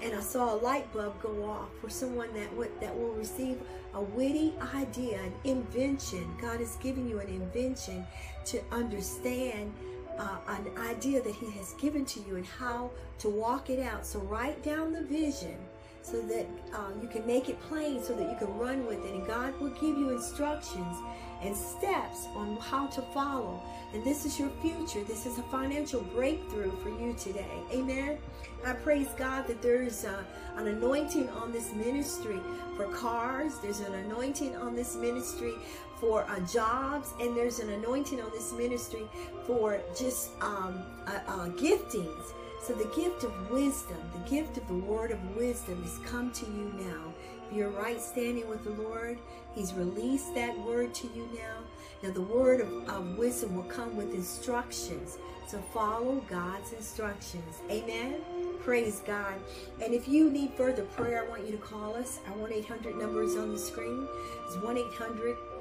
and 0.03 0.15
I 0.15 0.21
saw 0.21 0.55
a 0.55 0.57
light 0.57 0.91
bulb 0.93 1.21
go 1.21 1.45
off 1.45 1.69
for 1.81 1.91
someone 1.91 2.33
that 2.35 2.55
would 2.57 2.71
that 2.81 2.97
will 2.97 3.13
receive 3.13 3.59
a 3.95 4.01
witty 4.01 4.55
idea, 4.75 5.21
an 5.21 5.35
invention. 5.45 6.33
God 6.41 6.61
is 6.61 6.77
giving 6.81 7.09
you 7.09 7.19
an 7.19 7.29
invention 7.29 8.07
to 8.47 8.61
understand 8.71 9.73
uh, 10.19 10.37
an 10.49 10.71
idea 10.79 11.21
that 11.23 11.35
He 11.35 11.51
has 11.53 11.73
given 11.75 12.05
to 12.07 12.21
you 12.21 12.37
and 12.37 12.47
how 12.47 12.91
to 13.19 13.29
walk 13.29 13.71
it 13.71 13.81
out. 13.81 14.07
So 14.07 14.21
write 14.21 14.63
down 14.63 14.93
the 14.93 15.03
vision 15.03 15.57
so 16.03 16.21
that 16.23 16.47
uh, 16.75 16.91
you 17.03 17.09
can 17.09 17.27
make 17.27 17.49
it 17.49 17.61
plain 17.63 18.03
so 18.03 18.15
that 18.15 18.31
you 18.31 18.37
can 18.37 18.57
run 18.59 18.87
with 18.87 19.05
it. 19.05 19.13
And 19.13 19.27
God 19.27 19.59
will 19.61 19.71
give 19.71 19.99
you 19.99 20.11
instructions 20.11 20.97
and 21.43 21.57
steps 21.57 22.27
on 22.35 22.57
how 22.59 22.87
to 22.89 23.03
follow. 23.03 23.61
And 23.93 24.05
this 24.05 24.25
is 24.25 24.39
your 24.39 24.51
future. 24.63 25.03
This 25.05 25.27
is 25.27 25.39
a 25.39 25.43
financial 25.45 26.03
breakthrough 26.03 26.71
for 26.83 26.91
you 26.91 27.15
today. 27.15 27.51
Amen. 27.73 28.19
I 28.65 28.75
praise 28.75 29.09
God 29.17 29.47
that 29.47 29.63
there 29.63 29.83
is 29.83 30.05
uh, 30.05 30.23
an 30.57 30.69
anointing 30.69 31.29
on 31.31 31.51
this 31.51 31.73
ministry 31.73 32.39
for 32.77 32.85
cars. 32.87 33.59
There's 33.59 33.81
an 33.81 33.95
anointing 33.95 34.57
on 34.57 34.77
this 34.77 34.97
ministry 34.97 35.55
for 35.99 36.25
uh, 36.29 36.41
jobs. 36.41 37.15
And 37.21 37.37
there's 37.37 37.59
an 37.59 37.71
anointing 37.71 38.21
on 38.21 38.31
this 38.31 38.53
ministry 38.53 39.09
for 39.47 39.81
just 39.97 40.31
um, 40.41 40.83
uh, 41.07 41.21
uh 41.27 41.49
giftings. 41.51 42.33
So 42.63 42.75
the 42.75 42.85
gift 42.95 43.25
of 43.25 43.51
wisdom, 43.51 43.97
the 44.13 44.31
gift 44.31 44.59
of 44.59 44.69
the 44.69 44.75
word 44.75 45.11
of 45.11 45.37
wisdom 45.37 45.83
has 45.83 45.99
come 46.05 46.31
to 46.33 46.47
you 46.47 46.71
now. 46.79 47.10
If 47.51 47.57
you're 47.57 47.71
right 47.71 48.01
standing 48.01 48.49
with 48.49 48.63
the 48.63 48.71
Lord, 48.71 49.19
He's 49.55 49.75
released 49.75 50.33
that 50.37 50.57
word 50.61 50.95
to 50.95 51.09
you 51.09 51.29
now. 51.35 51.59
Now 52.01 52.13
the 52.13 52.23
word 52.23 52.61
of, 52.61 52.89
of 52.89 53.19
wisdom 53.19 53.57
will 53.57 53.65
come 53.65 53.97
with 53.97 54.15
instructions. 54.15 55.19
So 55.49 55.59
follow 55.75 56.23
God's 56.29 56.73
instructions. 56.73 57.57
Amen. 57.69 58.21
Praise 58.61 59.03
God. 59.05 59.35
And 59.83 59.93
if 59.93 60.07
you 60.07 60.31
need 60.31 60.55
further 60.55 60.85
prayer, 60.85 61.25
I 61.25 61.29
want 61.29 61.45
you 61.45 61.51
to 61.51 61.59
call 61.59 61.97
us. 61.97 62.21
Our 62.29 62.37
1-800 62.49 62.97
number 62.97 63.25
is 63.25 63.37
on 63.37 63.51
the 63.53 63.59
screen. 63.59 64.07
It's 64.47 64.55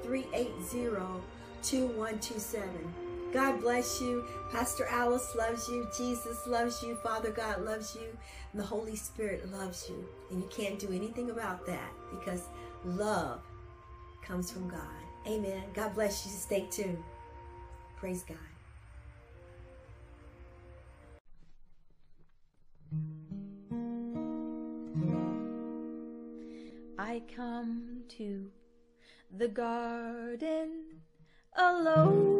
1-800-380-2127. 0.04 2.68
God 3.32 3.60
bless 3.60 4.00
you. 4.00 4.24
Pastor 4.52 4.86
Alice 4.86 5.34
loves 5.36 5.68
you. 5.68 5.88
Jesus 5.96 6.46
loves 6.46 6.82
you. 6.82 6.94
Father 6.96 7.30
God 7.30 7.62
loves 7.62 7.96
you. 7.96 8.16
The 8.54 8.62
Holy 8.62 8.96
Spirit 8.96 9.50
loves 9.52 9.86
you. 9.88 10.04
And 10.30 10.40
you 10.40 10.48
can't 10.48 10.78
do 10.78 10.92
anything 10.92 11.30
about 11.30 11.66
that 11.66 11.92
because 12.10 12.42
love 12.84 13.40
comes 14.22 14.50
from 14.50 14.68
God. 14.68 14.80
Amen. 15.26 15.62
God 15.74 15.94
bless 15.94 16.24
you. 16.24 16.32
Stay 16.32 16.66
tuned. 16.70 17.02
Praise 17.96 18.24
God. 18.24 18.36
I 26.98 27.22
come 27.34 28.02
to 28.18 28.46
the 29.36 29.48
garden 29.48 30.84
alone 31.56 32.30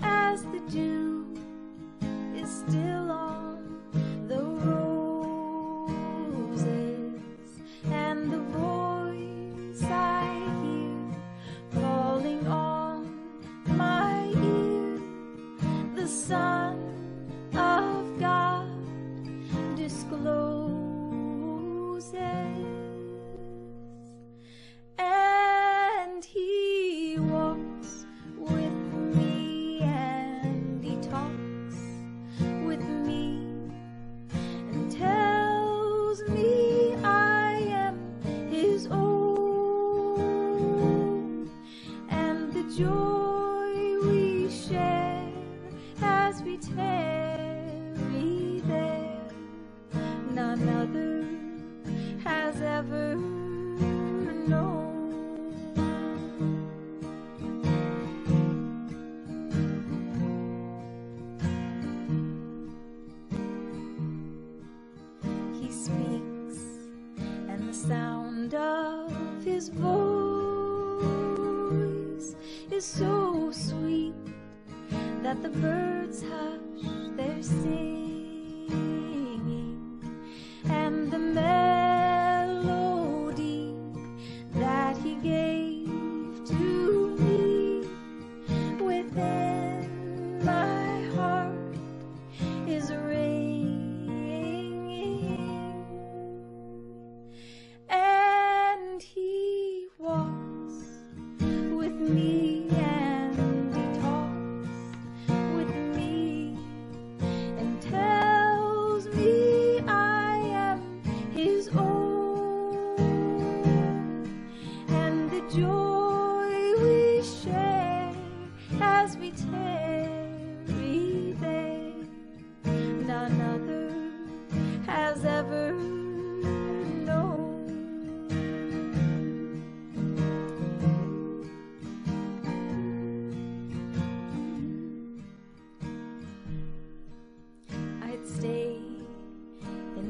as 0.00 0.42
the 0.44 0.60
dew 0.70 1.26
is 2.34 2.64
still 2.66 2.95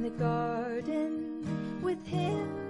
the 0.06 0.10
garden 0.22 1.80
with 1.82 2.06
him, 2.06 2.65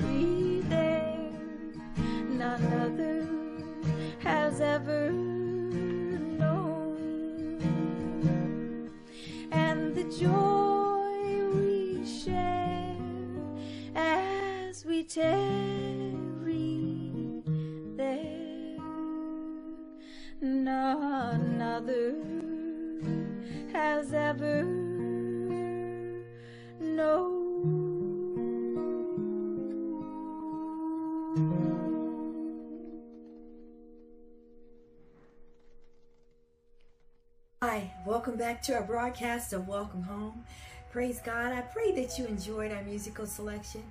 tarry 0.00 0.60
there. 0.68 1.16
None 2.28 2.72
other 2.74 3.26
has 4.20 4.60
ever 4.60 5.10
known. 5.10 6.98
And 9.50 9.94
the 9.94 10.04
joy 10.04 11.50
we 11.54 12.04
share 12.06 12.96
as 13.94 14.84
we 14.84 15.04
tarry 15.04 16.12
there. 17.96 18.78
None 20.40 21.60
other 21.60 22.14
has 23.72 24.12
ever 24.12 24.79
welcome 38.10 38.34
back 38.34 38.60
to 38.60 38.74
our 38.74 38.82
broadcast 38.82 39.52
of 39.52 39.68
Welcome 39.68 40.02
Home. 40.02 40.44
Praise 40.90 41.20
God. 41.24 41.52
I 41.52 41.60
pray 41.60 41.92
that 41.92 42.18
you 42.18 42.26
enjoyed 42.26 42.72
our 42.72 42.82
musical 42.82 43.24
selection. 43.24 43.84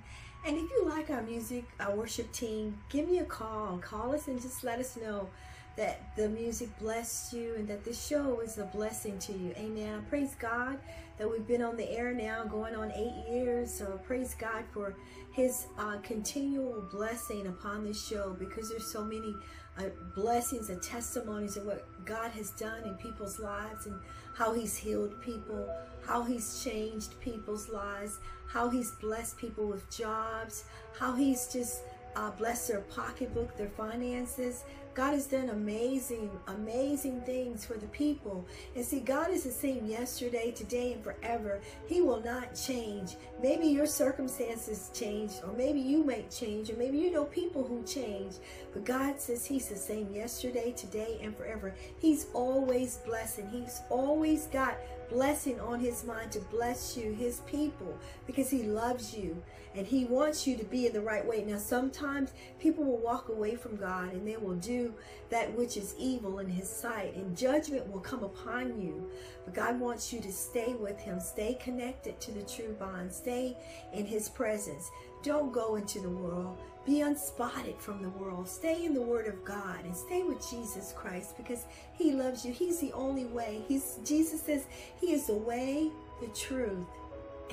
And 0.46 0.58
if 0.58 0.70
you 0.70 0.84
like 0.86 1.08
our 1.08 1.22
music, 1.22 1.64
our 1.80 1.96
worship 1.96 2.30
team, 2.30 2.76
give 2.90 3.08
me 3.08 3.20
a 3.20 3.24
call. 3.24 3.78
Call 3.78 4.14
us 4.14 4.28
and 4.28 4.38
just 4.38 4.62
let 4.62 4.78
us 4.78 4.98
know 4.98 5.30
that 5.76 6.14
the 6.16 6.28
music 6.28 6.68
blessed 6.78 7.32
you 7.32 7.54
and 7.54 7.66
that 7.68 7.82
this 7.82 8.06
show 8.06 8.40
is 8.40 8.58
a 8.58 8.64
blessing 8.64 9.18
to 9.20 9.32
you. 9.32 9.54
Amen. 9.56 9.98
I 9.98 10.10
praise 10.10 10.36
God 10.38 10.78
that 11.16 11.30
we've 11.30 11.46
been 11.46 11.62
on 11.62 11.78
the 11.78 11.90
air 11.90 12.12
now 12.12 12.44
going 12.44 12.76
on 12.76 12.92
eight 12.92 13.32
years. 13.32 13.72
So 13.72 13.98
praise 14.06 14.36
God 14.38 14.64
for 14.74 14.96
his 15.32 15.64
uh, 15.78 15.96
continual 16.02 16.86
blessing 16.92 17.46
upon 17.46 17.86
this 17.86 18.06
show 18.06 18.36
because 18.38 18.68
there's 18.68 18.92
so 18.92 19.02
many 19.02 19.34
uh, 19.80 19.88
blessings 20.14 20.70
and 20.70 20.82
testimonies 20.82 21.56
of 21.56 21.66
what 21.66 21.86
God 22.04 22.30
has 22.32 22.50
done 22.50 22.84
in 22.84 22.94
people's 22.94 23.38
lives 23.38 23.86
and 23.86 23.98
how 24.34 24.52
he's 24.52 24.76
healed 24.76 25.20
people, 25.20 25.68
how 26.06 26.22
he's 26.22 26.62
changed 26.62 27.18
people's 27.20 27.68
lives, 27.68 28.18
how 28.46 28.68
he's 28.68 28.92
blessed 28.92 29.36
people 29.38 29.66
with 29.66 29.88
jobs, 29.90 30.64
how 30.98 31.14
he's 31.14 31.48
just 31.52 31.82
uh, 32.16 32.30
blessed 32.32 32.68
their 32.68 32.80
pocketbook, 32.80 33.56
their 33.56 33.70
finances. 33.70 34.64
God 35.00 35.14
has 35.14 35.24
done 35.24 35.48
amazing, 35.48 36.30
amazing 36.48 37.22
things 37.22 37.64
for 37.64 37.78
the 37.78 37.86
people. 37.86 38.44
And 38.76 38.84
see, 38.84 39.00
God 39.00 39.30
is 39.30 39.44
the 39.44 39.50
same 39.50 39.86
yesterday, 39.86 40.50
today, 40.50 40.92
and 40.92 41.02
forever. 41.02 41.62
He 41.86 42.02
will 42.02 42.22
not 42.22 42.54
change. 42.54 43.16
Maybe 43.42 43.66
your 43.66 43.86
circumstances 43.86 44.90
change, 44.92 45.32
or 45.42 45.54
maybe 45.54 45.80
you 45.80 46.04
might 46.04 46.30
change, 46.30 46.68
or 46.68 46.74
maybe 46.74 46.98
you 46.98 47.10
know 47.10 47.24
people 47.24 47.64
who 47.64 47.82
change. 47.84 48.34
But 48.74 48.84
God 48.84 49.18
says 49.18 49.46
He's 49.46 49.70
the 49.70 49.76
same 49.76 50.12
yesterday, 50.12 50.72
today, 50.72 51.18
and 51.22 51.34
forever. 51.34 51.74
He's 51.98 52.26
always 52.34 52.98
blessing. 52.98 53.48
He's 53.48 53.80
always 53.88 54.48
got 54.48 54.76
blessing 55.10 55.60
on 55.60 55.80
his 55.80 56.04
mind 56.04 56.32
to 56.32 56.40
bless 56.40 56.96
you, 56.96 57.12
his 57.12 57.40
people, 57.40 57.98
because 58.26 58.48
he 58.48 58.62
loves 58.62 59.14
you 59.14 59.42
and 59.74 59.86
he 59.86 60.04
wants 60.04 60.46
you 60.46 60.56
to 60.56 60.64
be 60.64 60.86
in 60.86 60.92
the 60.92 61.00
right 61.00 61.24
way. 61.26 61.44
Now, 61.44 61.58
sometimes 61.58 62.32
people 62.58 62.84
will 62.84 62.98
walk 62.98 63.28
away 63.28 63.54
from 63.54 63.76
God 63.76 64.12
and 64.12 64.26
they 64.26 64.36
will 64.36 64.54
do 64.54 64.94
that 65.28 65.56
which 65.56 65.76
is 65.76 65.94
evil 65.98 66.38
in 66.38 66.48
his 66.48 66.68
sight 66.68 67.14
and 67.14 67.36
judgment 67.36 67.90
will 67.90 68.00
come 68.00 68.24
upon 68.24 68.80
you. 68.80 69.10
But 69.44 69.54
God 69.54 69.78
wants 69.78 70.12
you 70.12 70.20
to 70.22 70.32
stay 70.32 70.74
with 70.74 70.98
him, 70.98 71.20
stay 71.20 71.54
connected 71.54 72.20
to 72.20 72.32
the 72.32 72.42
true 72.42 72.74
bond, 72.78 73.12
stay 73.12 73.56
in 73.92 74.06
his 74.06 74.28
presence. 74.28 74.90
Don't 75.22 75.52
go 75.52 75.76
into 75.76 76.00
the 76.00 76.08
world. 76.08 76.58
Be 76.86 77.02
unspotted 77.02 77.78
from 77.78 78.02
the 78.02 78.08
world. 78.10 78.48
Stay 78.48 78.84
in 78.84 78.94
the 78.94 79.02
Word 79.02 79.26
of 79.26 79.44
God 79.44 79.84
and 79.84 79.94
stay 79.94 80.22
with 80.22 80.48
Jesus 80.50 80.94
Christ 80.96 81.36
because 81.36 81.66
He 81.92 82.12
loves 82.12 82.44
you. 82.44 82.52
He's 82.52 82.78
the 82.78 82.92
only 82.92 83.26
way. 83.26 83.62
He's 83.68 83.98
Jesus 84.04 84.40
says 84.40 84.64
He 84.98 85.12
is 85.12 85.26
the 85.26 85.34
way, 85.34 85.90
the 86.20 86.28
truth, 86.28 86.86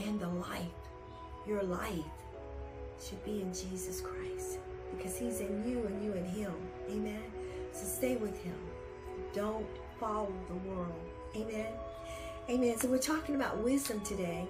and 0.06 0.20
the 0.20 0.30
life. 0.30 0.66
Your 1.46 1.64
life 1.64 1.92
should 3.06 3.24
be 3.26 3.42
in 3.42 3.54
Jesus 3.54 4.02
Christ 4.02 4.60
because 4.96 5.18
He's 5.18 5.42
in 5.42 5.70
you 5.70 5.86
and 5.86 6.04
you 6.04 6.14
in 6.14 6.26
Him. 6.26 6.54
Amen. 6.90 7.24
So 7.74 7.86
stay 7.86 8.16
with 8.16 8.42
Him. 8.42 8.58
Don't 9.34 9.68
follow 10.00 10.34
the 10.48 10.70
world. 10.70 10.94
Amen. 11.36 11.68
Amen. 12.50 12.78
So 12.78 12.88
we're 12.88 12.98
talking 12.98 13.36
about 13.36 13.58
wisdom 13.58 14.00
today. 14.02 14.48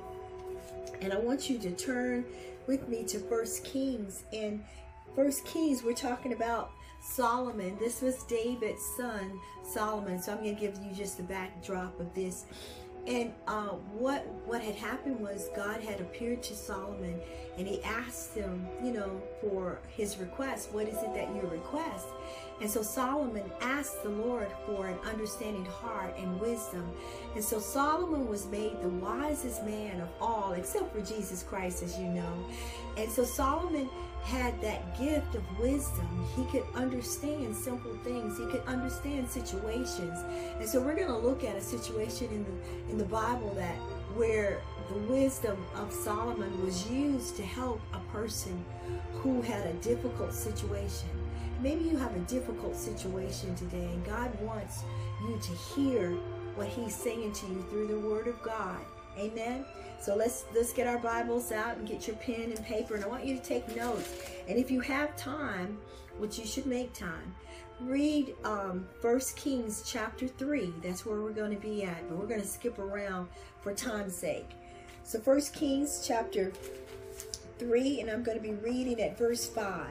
And 1.01 1.11
I 1.11 1.17
want 1.17 1.49
you 1.49 1.57
to 1.59 1.71
turn 1.71 2.25
with 2.67 2.87
me 2.87 3.03
to 3.05 3.19
First 3.19 3.63
Kings. 3.63 4.23
In 4.31 4.63
First 5.15 5.45
Kings, 5.45 5.83
we're 5.83 5.93
talking 5.93 6.33
about 6.33 6.71
Solomon. 7.01 7.77
This 7.79 8.01
was 8.01 8.23
David's 8.23 8.83
son, 8.97 9.39
Solomon. 9.63 10.21
So 10.21 10.33
I'm 10.33 10.43
going 10.43 10.55
to 10.55 10.61
give 10.61 10.75
you 10.83 10.93
just 10.93 11.17
the 11.17 11.23
backdrop 11.23 11.99
of 11.99 12.13
this. 12.13 12.45
And 13.07 13.33
uh, 13.47 13.69
what 13.97 14.27
what 14.45 14.61
had 14.61 14.75
happened 14.75 15.21
was 15.21 15.49
God 15.55 15.79
had 15.79 16.01
appeared 16.01 16.43
to 16.43 16.53
Solomon, 16.53 17.21
and 17.57 17.65
He 17.65 17.81
asked 17.83 18.35
him, 18.35 18.67
you 18.83 18.91
know, 18.91 19.21
for 19.39 19.79
his 19.87 20.17
request. 20.17 20.73
What 20.73 20.89
is 20.89 20.97
it 20.97 21.13
that 21.13 21.33
you 21.33 21.41
request? 21.49 22.07
And 22.59 22.69
so 22.69 22.81
Solomon 22.81 23.51
asked 23.61 24.01
the 24.03 24.09
Lord 24.09 24.47
for 24.65 24.87
an 24.87 24.97
understanding 25.05 25.65
heart 25.65 26.15
and 26.17 26.39
wisdom. 26.39 26.89
And 27.35 27.43
so 27.43 27.59
Solomon 27.59 28.27
was 28.27 28.47
made 28.47 28.81
the 28.81 28.89
wisest 28.89 29.63
man 29.63 30.01
of 30.01 30.09
all, 30.19 30.53
except 30.53 30.93
for 30.93 31.01
Jesus 31.01 31.43
Christ, 31.43 31.83
as 31.83 31.97
you 31.99 32.07
know. 32.07 32.45
And 32.97 33.11
so 33.11 33.23
Solomon 33.23 33.89
had 34.23 34.59
that 34.61 34.97
gift 34.99 35.35
of 35.35 35.59
wisdom. 35.59 36.07
He 36.35 36.43
could 36.45 36.65
understand 36.75 37.55
simple 37.55 37.95
things. 38.03 38.37
He 38.37 38.45
could 38.47 38.63
understand 38.65 39.29
situations. 39.29 40.19
And 40.59 40.67
so 40.67 40.81
we're 40.81 40.95
going 40.95 41.07
to 41.07 41.17
look 41.17 41.43
at 41.43 41.55
a 41.55 41.61
situation 41.61 42.27
in 42.31 42.43
the 42.43 42.91
in 42.91 42.97
the 42.97 43.05
Bible 43.05 43.53
that 43.55 43.75
where 44.15 44.61
the 44.89 44.97
wisdom 45.13 45.57
of 45.75 45.93
Solomon 45.93 46.65
was 46.65 46.89
used 46.89 47.35
to 47.37 47.43
help 47.43 47.79
a 47.93 47.99
person 48.11 48.65
who 49.13 49.41
had 49.41 49.65
a 49.67 49.73
difficult 49.73 50.33
situation. 50.33 51.09
Maybe 51.61 51.85
you 51.85 51.97
have 51.97 52.15
a 52.15 52.19
difficult 52.19 52.75
situation 52.75 53.55
today 53.55 53.85
and 53.85 54.05
God 54.05 54.39
wants 54.41 54.83
you 55.21 55.39
to 55.41 55.51
hear 55.75 56.11
what 56.55 56.67
he's 56.67 56.95
saying 56.95 57.33
to 57.33 57.47
you 57.47 57.65
through 57.69 57.87
the 57.87 57.99
word 57.99 58.27
of 58.27 58.41
God. 58.43 58.77
Amen. 59.17 59.65
So 59.99 60.15
let's 60.15 60.45
let's 60.53 60.71
get 60.71 60.85
our 60.85 60.99
Bibles 60.99 61.51
out 61.51 61.77
and 61.77 61.87
get 61.87 62.05
your 62.05 62.15
pen 62.17 62.51
and 62.51 62.63
paper 62.63 62.93
and 62.93 63.03
I 63.03 63.07
want 63.07 63.25
you 63.25 63.35
to 63.35 63.43
take 63.43 63.75
notes. 63.75 64.13
And 64.47 64.59
if 64.59 64.69
you 64.69 64.81
have 64.81 65.15
time, 65.15 65.79
which 66.19 66.37
you 66.37 66.45
should 66.45 66.67
make 66.67 66.93
time, 66.93 67.35
read 67.81 68.35
um, 68.43 68.87
1 69.01 69.19
Kings 69.35 69.83
chapter 69.85 70.27
3. 70.27 70.73
That's 70.83 71.05
where 71.05 71.21
we're 71.21 71.31
going 71.31 71.55
to 71.55 71.61
be 71.61 71.83
at, 71.83 72.07
but 72.07 72.17
we're 72.17 72.27
going 72.27 72.41
to 72.41 72.47
skip 72.47 72.77
around 72.77 73.29
for 73.61 73.73
time's 73.73 74.15
sake. 74.15 74.49
So 75.03 75.19
1 75.19 75.41
Kings 75.53 76.03
chapter 76.05 76.51
3, 77.59 78.01
and 78.01 78.09
I'm 78.09 78.23
going 78.23 78.37
to 78.37 78.43
be 78.43 78.53
reading 78.53 79.01
at 79.01 79.17
verse 79.17 79.47
5. 79.47 79.87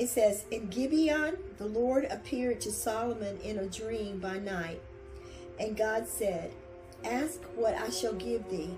It 0.00 0.08
says, 0.08 0.44
In 0.50 0.68
Gibeon, 0.68 1.36
the 1.58 1.66
Lord 1.66 2.06
appeared 2.06 2.62
to 2.62 2.72
Solomon 2.72 3.38
in 3.44 3.58
a 3.58 3.66
dream 3.66 4.18
by 4.18 4.38
night. 4.38 4.80
And 5.58 5.76
God 5.76 6.08
said, 6.08 6.52
Ask 7.04 7.42
what 7.54 7.74
I 7.74 7.90
shall 7.90 8.14
give 8.14 8.48
thee. 8.48 8.70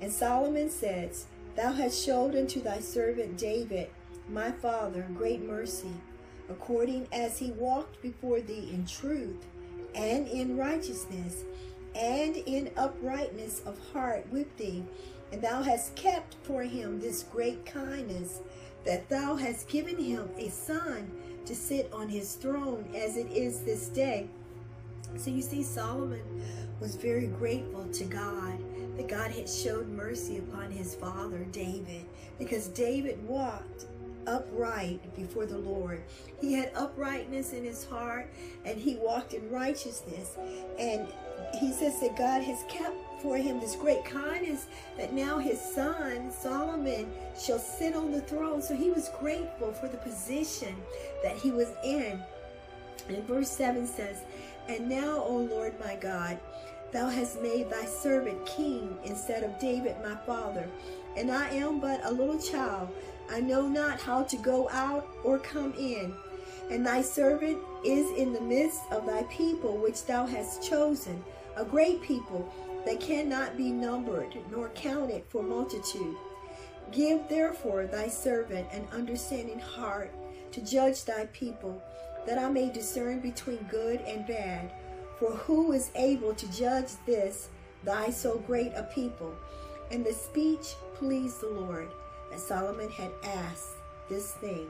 And 0.00 0.12
Solomon 0.12 0.70
says, 0.70 1.26
Thou 1.56 1.72
hast 1.72 2.00
showed 2.00 2.36
unto 2.36 2.62
thy 2.62 2.78
servant 2.78 3.36
David, 3.36 3.88
my 4.28 4.52
father, 4.52 5.08
great 5.12 5.42
mercy, 5.42 5.92
according 6.48 7.08
as 7.10 7.40
he 7.40 7.50
walked 7.50 8.00
before 8.00 8.40
thee 8.40 8.70
in 8.72 8.86
truth, 8.86 9.44
and 9.96 10.28
in 10.28 10.56
righteousness, 10.56 11.42
and 11.96 12.36
in 12.36 12.70
uprightness 12.76 13.60
of 13.66 13.76
heart 13.92 14.24
with 14.30 14.56
thee. 14.56 14.84
And 15.32 15.42
thou 15.42 15.62
hast 15.62 15.96
kept 15.96 16.36
for 16.44 16.62
him 16.62 17.00
this 17.00 17.24
great 17.24 17.66
kindness, 17.66 18.38
that 18.84 19.08
thou 19.08 19.36
hast 19.36 19.68
given 19.68 19.98
him 19.98 20.28
a 20.38 20.48
son 20.48 21.10
to 21.46 21.54
sit 21.54 21.90
on 21.92 22.08
his 22.08 22.34
throne 22.34 22.84
as 22.94 23.16
it 23.16 23.30
is 23.30 23.60
this 23.60 23.88
day. 23.88 24.28
So 25.16 25.30
you 25.30 25.42
see, 25.42 25.62
Solomon 25.62 26.22
was 26.80 26.96
very 26.96 27.26
grateful 27.26 27.86
to 27.86 28.04
God 28.04 28.58
that 28.96 29.08
God 29.08 29.30
had 29.30 29.48
showed 29.48 29.88
mercy 29.88 30.38
upon 30.38 30.70
his 30.70 30.94
father, 30.94 31.44
David, 31.52 32.04
because 32.38 32.68
David 32.68 33.22
walked 33.26 33.86
upright 34.26 35.00
before 35.16 35.46
the 35.46 35.58
Lord. 35.58 36.02
He 36.40 36.52
had 36.52 36.72
uprightness 36.74 37.52
in 37.52 37.64
his 37.64 37.84
heart 37.84 38.30
and 38.64 38.78
he 38.78 38.96
walked 38.96 39.34
in 39.34 39.50
righteousness. 39.50 40.36
And 40.78 41.08
he 41.58 41.72
says 41.72 42.00
that 42.00 42.16
God 42.16 42.42
has 42.42 42.62
kept 42.68 42.96
for 43.22 43.36
him 43.36 43.60
this 43.60 43.76
great 43.76 44.04
kindness 44.04 44.66
that 44.96 45.12
now 45.12 45.38
his 45.38 45.60
son 45.60 46.30
Solomon 46.30 47.12
shall 47.38 47.58
sit 47.58 47.94
on 47.94 48.12
the 48.12 48.20
throne. 48.20 48.62
So 48.62 48.74
he 48.74 48.90
was 48.90 49.10
grateful 49.18 49.72
for 49.72 49.88
the 49.88 49.98
position 49.98 50.74
that 51.22 51.36
he 51.36 51.50
was 51.50 51.68
in. 51.84 52.20
And 53.08 53.24
verse 53.24 53.50
7 53.50 53.86
says, 53.86 54.22
And 54.68 54.88
now, 54.88 55.22
O 55.22 55.36
Lord 55.36 55.78
my 55.80 55.96
God, 55.96 56.38
thou 56.92 57.08
hast 57.08 57.40
made 57.40 57.70
thy 57.70 57.84
servant 57.84 58.44
king 58.46 58.96
instead 59.04 59.42
of 59.42 59.58
David 59.58 59.96
my 60.02 60.16
father. 60.26 60.68
And 61.16 61.30
I 61.30 61.50
am 61.50 61.80
but 61.80 62.04
a 62.04 62.10
little 62.10 62.38
child. 62.38 62.88
I 63.30 63.40
know 63.40 63.68
not 63.68 64.00
how 64.00 64.24
to 64.24 64.36
go 64.36 64.68
out 64.70 65.06
or 65.24 65.38
come 65.38 65.72
in. 65.74 66.14
And 66.70 66.86
thy 66.86 67.02
servant 67.02 67.58
is 67.84 68.06
in 68.16 68.32
the 68.32 68.40
midst 68.40 68.80
of 68.92 69.06
thy 69.06 69.24
people 69.24 69.76
which 69.76 70.04
thou 70.04 70.26
hast 70.26 70.62
chosen, 70.62 71.22
a 71.56 71.64
great 71.64 72.00
people 72.02 72.52
they 72.84 72.96
cannot 72.96 73.56
be 73.56 73.70
numbered 73.70 74.36
nor 74.50 74.70
counted 74.70 75.24
for 75.28 75.42
multitude. 75.42 76.16
Give 76.92 77.28
therefore 77.28 77.86
thy 77.86 78.08
servant 78.08 78.66
an 78.72 78.86
understanding 78.92 79.60
heart 79.60 80.12
to 80.52 80.60
judge 80.60 81.04
thy 81.04 81.26
people, 81.26 81.82
that 82.26 82.38
I 82.38 82.50
may 82.50 82.70
discern 82.70 83.20
between 83.20 83.68
good 83.70 84.00
and 84.00 84.26
bad. 84.26 84.72
For 85.18 85.30
who 85.30 85.72
is 85.72 85.90
able 85.94 86.34
to 86.34 86.50
judge 86.50 86.88
this, 87.06 87.48
thy 87.84 88.10
so 88.10 88.38
great 88.38 88.72
a 88.74 88.84
people? 88.94 89.34
And 89.90 90.04
the 90.04 90.12
speech 90.12 90.74
pleased 90.94 91.40
the 91.40 91.48
Lord, 91.48 91.88
that 92.30 92.40
Solomon 92.40 92.90
had 92.90 93.10
asked 93.22 93.76
this 94.08 94.32
thing. 94.34 94.68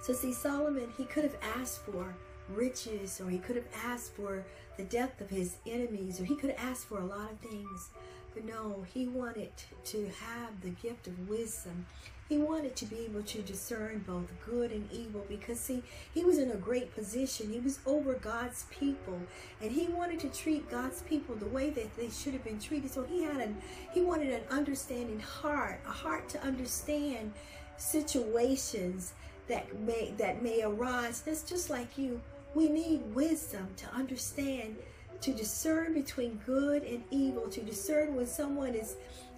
So 0.00 0.12
see, 0.12 0.32
Solomon, 0.32 0.92
he 0.96 1.04
could 1.04 1.24
have 1.24 1.36
asked 1.56 1.84
for 1.86 2.14
riches, 2.48 3.20
or 3.20 3.30
he 3.30 3.38
could 3.38 3.56
have 3.56 3.68
asked 3.84 4.14
for 4.14 4.44
the 4.76 4.84
death 4.84 5.20
of 5.20 5.30
his 5.30 5.56
enemies, 5.66 6.20
or 6.20 6.24
he 6.24 6.36
could 6.36 6.54
ask 6.58 6.86
for 6.86 6.98
a 6.98 7.04
lot 7.04 7.30
of 7.30 7.38
things. 7.38 7.90
But 8.34 8.44
no, 8.44 8.84
he 8.92 9.06
wanted 9.06 9.50
to 9.84 10.10
have 10.20 10.60
the 10.62 10.70
gift 10.70 11.06
of 11.06 11.28
wisdom. 11.28 11.86
He 12.28 12.38
wanted 12.38 12.74
to 12.76 12.86
be 12.86 13.00
able 13.00 13.22
to 13.24 13.42
discern 13.42 14.04
both 14.06 14.32
good 14.46 14.72
and 14.72 14.90
evil 14.90 15.26
because, 15.28 15.60
see, 15.60 15.82
he 16.14 16.24
was 16.24 16.38
in 16.38 16.50
a 16.50 16.56
great 16.56 16.94
position. 16.94 17.52
He 17.52 17.60
was 17.60 17.80
over 17.84 18.14
God's 18.14 18.64
people, 18.70 19.20
and 19.60 19.70
he 19.70 19.88
wanted 19.88 20.20
to 20.20 20.28
treat 20.28 20.70
God's 20.70 21.02
people 21.02 21.34
the 21.34 21.46
way 21.46 21.68
that 21.70 21.94
they 21.94 22.08
should 22.08 22.32
have 22.32 22.44
been 22.44 22.58
treated. 22.58 22.90
So 22.90 23.02
he 23.02 23.22
had 23.22 23.36
an 23.42 23.56
he 23.92 24.00
wanted 24.00 24.32
an 24.32 24.44
understanding 24.50 25.20
heart, 25.20 25.80
a 25.86 25.90
heart 25.90 26.30
to 26.30 26.42
understand 26.42 27.32
situations 27.76 29.12
that 29.48 29.78
may 29.80 30.14
that 30.16 30.42
may 30.42 30.62
arise. 30.62 31.20
That's 31.20 31.42
just 31.42 31.68
like 31.68 31.98
you 31.98 32.22
we 32.54 32.68
need 32.68 33.02
wisdom 33.14 33.68
to 33.76 33.86
understand, 33.94 34.76
to 35.20 35.32
discern 35.32 35.94
between 35.94 36.40
good 36.44 36.82
and 36.84 37.02
evil, 37.10 37.48
to 37.48 37.60
discern 37.60 38.14
when 38.14 38.26
someone 38.26 38.74
is 38.74 38.96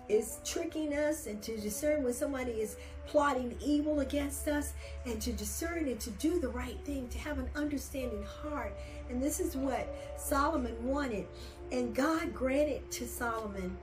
is 0.08 0.38
tricking 0.44 0.92
us 0.92 1.26
and 1.26 1.42
to 1.42 1.56
discern 1.56 2.02
when 2.04 2.12
somebody 2.12 2.52
is 2.52 2.76
plotting 3.06 3.56
evil 3.64 4.00
against 4.00 4.48
us 4.48 4.74
and 5.06 5.20
to 5.20 5.32
discern 5.32 5.86
and 5.86 5.98
to 6.00 6.10
do 6.10 6.38
the 6.38 6.48
right 6.48 6.78
thing, 6.84 7.08
to 7.08 7.18
have 7.18 7.38
an 7.38 7.48
understanding 7.54 8.22
heart. 8.42 8.76
And 9.08 9.22
this 9.22 9.40
is 9.40 9.56
what 9.56 9.88
Solomon 10.16 10.76
wanted. 10.86 11.26
And 11.72 11.94
God 11.94 12.34
granted 12.34 12.90
to 12.92 13.06
Solomon 13.06 13.76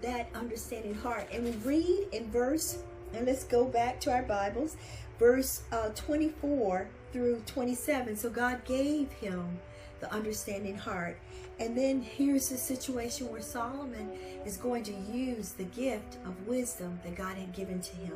that 0.00 0.28
understanding 0.34 0.94
heart. 0.94 1.28
And 1.32 1.44
we 1.44 1.50
read 1.64 2.08
in 2.12 2.30
verse, 2.30 2.78
and 3.14 3.26
let's 3.26 3.44
go 3.44 3.64
back 3.64 4.00
to 4.00 4.12
our 4.12 4.22
Bibles, 4.22 4.76
verse 5.18 5.62
uh, 5.72 5.90
24 5.90 6.88
through 7.12 7.42
27. 7.46 8.16
So 8.16 8.30
God 8.30 8.64
gave 8.64 9.10
him 9.12 9.58
the 10.00 10.12
understanding 10.12 10.76
heart. 10.76 11.18
And 11.60 11.76
then 11.76 12.00
here's 12.02 12.48
the 12.48 12.56
situation 12.56 13.30
where 13.30 13.40
Solomon 13.40 14.10
is 14.44 14.56
going 14.56 14.84
to 14.84 14.92
use 14.92 15.52
the 15.52 15.64
gift 15.64 16.16
of 16.24 16.46
wisdom 16.46 17.00
that 17.04 17.16
God 17.16 17.36
had 17.36 17.52
given 17.52 17.80
to 17.80 17.96
him. 17.96 18.14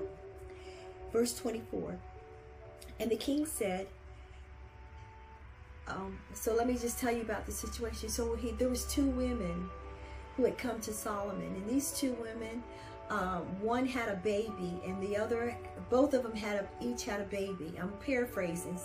Verse 1.12 1.34
24. 1.34 1.98
And 3.00 3.10
the 3.10 3.16
king 3.16 3.46
said, 3.46 3.88
um, 5.88 6.18
so 6.34 6.54
let 6.54 6.66
me 6.66 6.74
just 6.74 6.98
tell 6.98 7.12
you 7.12 7.22
about 7.22 7.46
the 7.46 7.52
situation. 7.52 8.08
So 8.08 8.36
he, 8.36 8.52
there 8.52 8.68
was 8.68 8.84
two 8.84 9.06
women 9.06 9.68
who 10.36 10.44
had 10.44 10.56
come 10.56 10.80
to 10.80 10.92
Solomon, 10.92 11.46
and 11.54 11.68
these 11.68 11.92
two 11.92 12.12
women, 12.20 12.62
um, 13.12 13.42
one 13.60 13.84
had 13.84 14.08
a 14.08 14.16
baby, 14.16 14.80
and 14.86 15.00
the 15.02 15.18
other, 15.18 15.54
both 15.90 16.14
of 16.14 16.22
them 16.22 16.34
had 16.34 16.56
a, 16.56 16.68
each 16.84 17.04
had 17.04 17.20
a 17.20 17.24
baby. 17.24 17.74
I'm 17.78 17.92
paraphrasing 18.04 18.80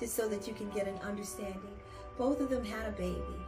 just 0.00 0.16
so 0.16 0.28
that 0.28 0.48
you 0.48 0.54
can 0.54 0.68
get 0.70 0.88
an 0.88 0.98
understanding. 0.98 1.76
Both 2.16 2.40
of 2.40 2.50
them 2.50 2.64
had 2.64 2.88
a 2.88 2.90
baby. 2.90 3.38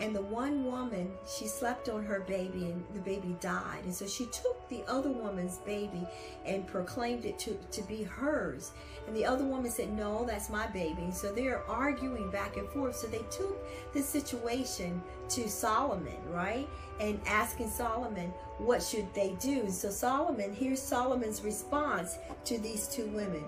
And 0.00 0.16
the 0.16 0.22
one 0.22 0.64
woman, 0.64 1.12
she 1.28 1.46
slept 1.46 1.88
on 1.88 2.04
her 2.04 2.20
baby 2.20 2.64
and 2.64 2.84
the 2.92 3.00
baby 3.00 3.36
died. 3.40 3.84
And 3.84 3.94
so 3.94 4.06
she 4.06 4.26
took 4.26 4.68
the 4.68 4.82
other 4.88 5.10
woman's 5.10 5.58
baby 5.58 6.06
and 6.44 6.66
proclaimed 6.66 7.24
it 7.24 7.38
to, 7.40 7.56
to 7.70 7.82
be 7.82 8.02
hers. 8.02 8.72
And 9.06 9.14
the 9.14 9.24
other 9.24 9.44
woman 9.44 9.70
said, 9.70 9.92
no, 9.96 10.24
that's 10.24 10.48
my 10.48 10.66
baby. 10.68 11.02
And 11.02 11.14
so 11.14 11.30
they're 11.30 11.62
arguing 11.68 12.30
back 12.30 12.56
and 12.56 12.68
forth. 12.70 12.96
So 12.96 13.06
they 13.06 13.24
took 13.30 13.56
the 13.92 14.02
situation 14.02 15.00
to 15.30 15.48
Solomon, 15.48 16.18
right? 16.30 16.68
And 16.98 17.20
asking 17.26 17.70
Solomon, 17.70 18.32
what 18.58 18.82
should 18.82 19.12
they 19.14 19.36
do? 19.40 19.70
So 19.70 19.90
Solomon, 19.90 20.52
here's 20.52 20.82
Solomon's 20.82 21.42
response 21.42 22.18
to 22.44 22.58
these 22.58 22.88
two 22.88 23.06
women. 23.08 23.44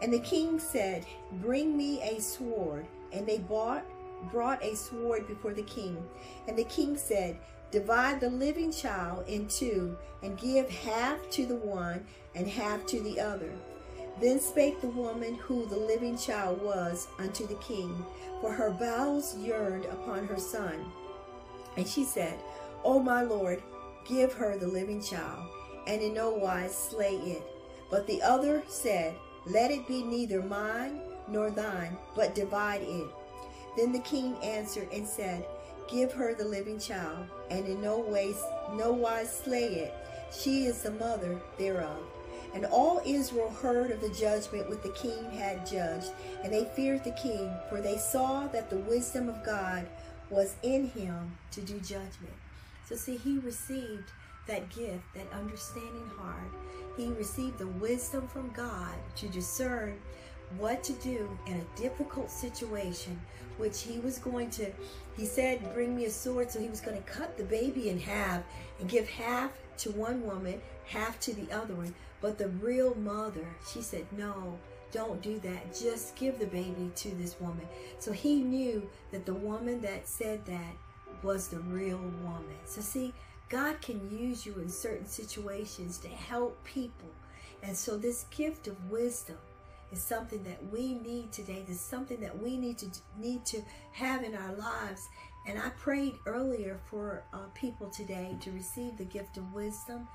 And 0.00 0.12
the 0.12 0.20
king 0.20 0.58
said, 0.58 1.06
bring 1.40 1.76
me 1.76 2.02
a 2.02 2.20
sword. 2.20 2.86
And 3.12 3.26
they 3.26 3.38
bought 3.38 3.84
brought 4.30 4.62
a 4.62 4.76
sword 4.76 5.26
before 5.26 5.52
the 5.52 5.62
king. 5.62 6.02
And 6.46 6.56
the 6.56 6.64
king 6.64 6.96
said, 6.96 7.38
Divide 7.70 8.20
the 8.20 8.28
living 8.28 8.70
child 8.70 9.26
in 9.26 9.48
two, 9.48 9.96
and 10.22 10.38
give 10.38 10.68
half 10.68 11.30
to 11.30 11.46
the 11.46 11.56
one 11.56 12.04
and 12.34 12.46
half 12.46 12.84
to 12.86 13.00
the 13.00 13.18
other. 13.18 13.52
Then 14.20 14.38
spake 14.40 14.80
the 14.80 14.88
woman 14.88 15.36
who 15.36 15.66
the 15.66 15.78
living 15.78 16.18
child 16.18 16.62
was 16.62 17.08
unto 17.18 17.46
the 17.46 17.54
king, 17.56 18.04
for 18.40 18.52
her 18.52 18.70
bowels 18.70 19.36
yearned 19.38 19.86
upon 19.86 20.26
her 20.26 20.38
son. 20.38 20.84
And 21.76 21.88
she 21.88 22.04
said, 22.04 22.38
O 22.84 23.00
my 23.00 23.22
lord, 23.22 23.62
give 24.06 24.32
her 24.34 24.58
the 24.58 24.68
living 24.68 25.02
child, 25.02 25.48
and 25.86 26.02
in 26.02 26.14
no 26.14 26.30
wise 26.30 26.76
slay 26.76 27.16
it. 27.16 27.42
But 27.90 28.06
the 28.06 28.22
other 28.22 28.62
said, 28.68 29.14
Let 29.46 29.70
it 29.70 29.88
be 29.88 30.02
neither 30.02 30.42
mine 30.42 31.00
nor 31.28 31.50
thine, 31.50 31.96
but 32.14 32.34
divide 32.34 32.82
it. 32.82 33.06
Then 33.76 33.92
the 33.92 34.00
king 34.00 34.36
answered 34.42 34.88
and 34.92 35.06
said, 35.06 35.46
Give 35.88 36.12
her 36.12 36.34
the 36.34 36.44
living 36.44 36.78
child, 36.78 37.26
and 37.50 37.66
in 37.66 37.82
no 37.82 37.98
way, 37.98 38.34
no 38.74 38.92
wise 38.92 39.34
slay 39.34 39.64
it. 39.64 39.94
She 40.32 40.64
is 40.64 40.82
the 40.82 40.90
mother 40.92 41.40
thereof. 41.58 41.98
And 42.54 42.66
all 42.66 43.00
Israel 43.04 43.50
heard 43.50 43.90
of 43.90 44.00
the 44.00 44.10
judgment 44.10 44.68
which 44.68 44.82
the 44.82 44.90
king 44.90 45.30
had 45.30 45.66
judged, 45.66 46.12
and 46.42 46.52
they 46.52 46.64
feared 46.76 47.04
the 47.04 47.12
king, 47.12 47.50
for 47.68 47.80
they 47.80 47.96
saw 47.96 48.46
that 48.48 48.68
the 48.68 48.76
wisdom 48.76 49.28
of 49.28 49.44
God 49.44 49.86
was 50.28 50.56
in 50.62 50.88
him 50.88 51.36
to 51.50 51.60
do 51.60 51.78
judgment. 51.80 52.34
So 52.86 52.94
see, 52.96 53.16
he 53.16 53.38
received 53.38 54.10
that 54.46 54.68
gift, 54.74 55.02
that 55.14 55.32
understanding 55.32 56.10
heart. 56.18 56.50
He 56.96 57.06
received 57.12 57.58
the 57.58 57.66
wisdom 57.66 58.28
from 58.28 58.50
God 58.50 58.94
to 59.16 59.28
discern 59.28 59.98
what 60.58 60.82
to 60.84 60.92
do 60.94 61.28
in 61.46 61.54
a 61.54 61.80
difficult 61.80 62.30
situation, 62.30 63.18
which 63.58 63.82
he 63.82 63.98
was 63.98 64.18
going 64.18 64.50
to, 64.50 64.70
he 65.16 65.26
said, 65.26 65.74
bring 65.74 65.96
me 65.96 66.06
a 66.06 66.10
sword. 66.10 66.50
So 66.50 66.60
he 66.60 66.68
was 66.68 66.80
going 66.80 66.96
to 66.96 67.10
cut 67.10 67.36
the 67.36 67.44
baby 67.44 67.88
in 67.88 67.98
half 67.98 68.42
and 68.80 68.88
give 68.88 69.08
half 69.08 69.50
to 69.78 69.90
one 69.92 70.24
woman, 70.26 70.60
half 70.86 71.20
to 71.20 71.34
the 71.34 71.50
other 71.52 71.74
one. 71.74 71.94
But 72.20 72.38
the 72.38 72.48
real 72.48 72.94
mother, 72.94 73.46
she 73.72 73.82
said, 73.82 74.06
no, 74.16 74.58
don't 74.92 75.20
do 75.22 75.38
that. 75.40 75.74
Just 75.74 76.14
give 76.16 76.38
the 76.38 76.46
baby 76.46 76.90
to 76.94 77.08
this 77.16 77.36
woman. 77.40 77.66
So 77.98 78.12
he 78.12 78.42
knew 78.42 78.88
that 79.10 79.26
the 79.26 79.34
woman 79.34 79.80
that 79.80 80.06
said 80.08 80.44
that 80.46 80.74
was 81.22 81.48
the 81.48 81.60
real 81.60 81.98
woman. 82.22 82.56
So 82.64 82.80
see, 82.80 83.12
God 83.48 83.80
can 83.80 84.00
use 84.10 84.46
you 84.46 84.54
in 84.54 84.68
certain 84.68 85.06
situations 85.06 85.98
to 85.98 86.08
help 86.08 86.62
people. 86.64 87.10
And 87.62 87.76
so 87.76 87.96
this 87.96 88.26
gift 88.30 88.66
of 88.66 88.90
wisdom 88.90 89.36
is 89.92 90.02
something 90.02 90.42
that 90.44 90.58
we 90.72 90.94
need 90.94 91.30
today. 91.30 91.64
It's 91.68 91.80
something 91.80 92.20
that 92.20 92.36
we 92.36 92.56
need 92.56 92.78
to 92.78 92.86
need 93.18 93.44
to 93.46 93.62
have 93.92 94.24
in 94.24 94.34
our 94.34 94.54
lives. 94.54 95.08
And 95.46 95.58
I 95.58 95.70
prayed 95.70 96.14
earlier 96.26 96.80
for 96.86 97.24
uh, 97.32 97.46
people 97.54 97.90
today 97.90 98.36
to 98.40 98.50
receive 98.52 98.96
the 98.96 99.04
gift 99.04 99.36
of 99.36 99.52
wisdom 99.52 100.08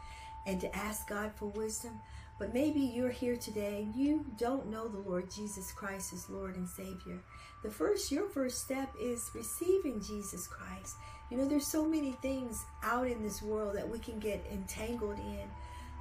and 0.46 0.60
to 0.62 0.76
ask 0.76 1.08
God 1.08 1.32
for 1.36 1.48
wisdom. 1.48 2.00
But 2.40 2.54
maybe 2.54 2.80
you're 2.80 3.12
here 3.12 3.36
today 3.36 3.84
and 3.84 3.96
you 3.96 4.26
don't 4.38 4.68
know 4.68 4.88
the 4.88 5.10
Lord 5.10 5.30
Jesus 5.30 5.72
Christ 5.72 6.14
as 6.14 6.30
Lord 6.30 6.56
and 6.56 6.68
Savior. 6.68 7.20
The 7.64 7.70
first, 7.70 8.12
your 8.12 8.30
first 8.30 8.64
step 8.64 8.90
is 9.02 9.32
receiving 9.34 10.02
Jesus 10.02 10.48
Christ. 10.48 10.96
You 11.30 11.38
know, 11.38 11.46
there's 11.46 11.68
so 11.68 11.86
many 11.86 12.12
things 12.22 12.64
out 12.84 13.08
in 13.08 13.22
this 13.22 13.42
world 13.42 13.76
that 13.76 13.90
we 13.90 14.00
can 14.00 14.20
get 14.20 14.46
entangled 14.52 15.18
in, 15.18 15.48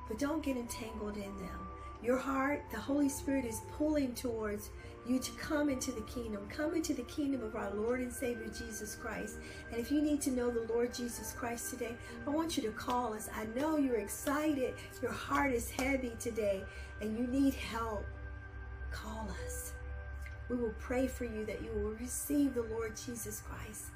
but 0.07 0.19
don't 0.19 0.43
get 0.43 0.57
entangled 0.57 1.17
in 1.17 1.37
them 1.39 1.66
your 2.03 2.19
heart, 2.19 2.63
the 2.71 2.79
Holy 2.79 3.09
Spirit 3.09 3.45
is 3.45 3.61
pulling 3.73 4.15
towards 4.15 4.71
you 5.07 5.19
to 5.19 5.31
come 5.33 5.69
into 5.69 5.93
the 5.93 6.03
kingdom. 6.03 6.47
Come 6.49 6.75
into 6.75 6.93
the 6.93 7.03
kingdom 7.03 7.43
of 7.43 7.55
our 7.57 7.71
Lord 7.75 8.01
and 8.01 8.13
Savior 8.13 8.49
Jesus 8.49 8.95
Christ. 8.95 9.37
And 9.71 9.81
if 9.81 9.91
you 9.91 10.03
need 10.03 10.21
to 10.23 10.31
know 10.31 10.51
the 10.51 10.73
Lord 10.73 10.93
Jesus 10.93 11.33
Christ 11.33 11.71
today, 11.71 11.95
I 12.27 12.31
want 12.31 12.57
you 12.57 12.63
to 12.65 12.71
call 12.71 13.15
us. 13.15 13.29
I 13.35 13.47
know 13.59 13.77
you're 13.77 14.01
excited. 14.01 14.75
Your 15.01 15.13
heart 15.13 15.53
is 15.53 15.71
heavy 15.71 16.13
today 16.19 16.63
and 17.01 17.17
you 17.17 17.27
need 17.27 17.55
help. 17.55 18.05
Call 18.91 19.29
us. 19.47 19.73
We 20.49 20.57
will 20.57 20.75
pray 20.79 21.07
for 21.07 21.25
you 21.25 21.45
that 21.47 21.63
you 21.63 21.71
will 21.75 21.95
receive 21.95 22.55
the 22.55 22.63
Lord 22.63 22.97
Jesus 22.97 23.43
Christ 23.49 23.87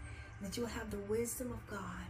that 0.41 0.57
you'll 0.57 0.67
have 0.67 0.91
the 0.91 0.99
wisdom 0.99 1.53
of 1.53 1.67
God 1.67 2.09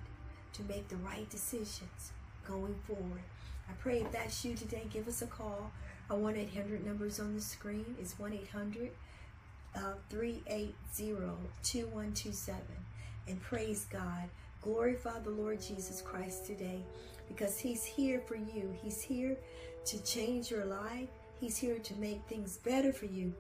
to 0.53 0.63
make 0.65 0.89
the 0.89 0.97
right 0.97 1.29
decisions 1.31 2.13
going 2.51 2.75
forward. 2.87 3.23
I 3.69 3.73
pray 3.75 4.01
if 4.01 4.11
that's 4.11 4.45
you 4.45 4.55
today, 4.55 4.83
give 4.93 5.07
us 5.07 5.23
a 5.23 5.27
call. 5.27 5.71
Our 6.11 6.19
1 6.19 6.37
800 6.37 6.85
numbers 6.85 7.21
on 7.21 7.35
the 7.35 7.41
screen 7.41 7.97
is 8.01 8.19
1 8.19 8.33
800 8.33 8.91
uh, 9.77 9.81
380 10.09 10.75
2127. 11.63 12.61
And 13.29 13.41
praise 13.41 13.87
God. 13.91 14.29
Glorify 14.63 15.21
the 15.21 15.31
Lord 15.31 15.61
Jesus 15.61 16.03
Christ 16.03 16.47
today 16.47 16.83
because 17.29 17.59
He's 17.59 17.85
here 17.85 18.21
for 18.27 18.35
you. 18.35 18.75
He's 18.83 19.01
here 19.01 19.37
to 19.87 20.03
change 20.03 20.51
your 20.51 20.65
life, 20.65 21.09
He's 21.41 21.57
here 21.57 21.79
to 21.79 21.95
make 21.95 22.21
things 22.29 22.59
better 22.59 22.93
for 22.93 23.07
you. 23.07 23.33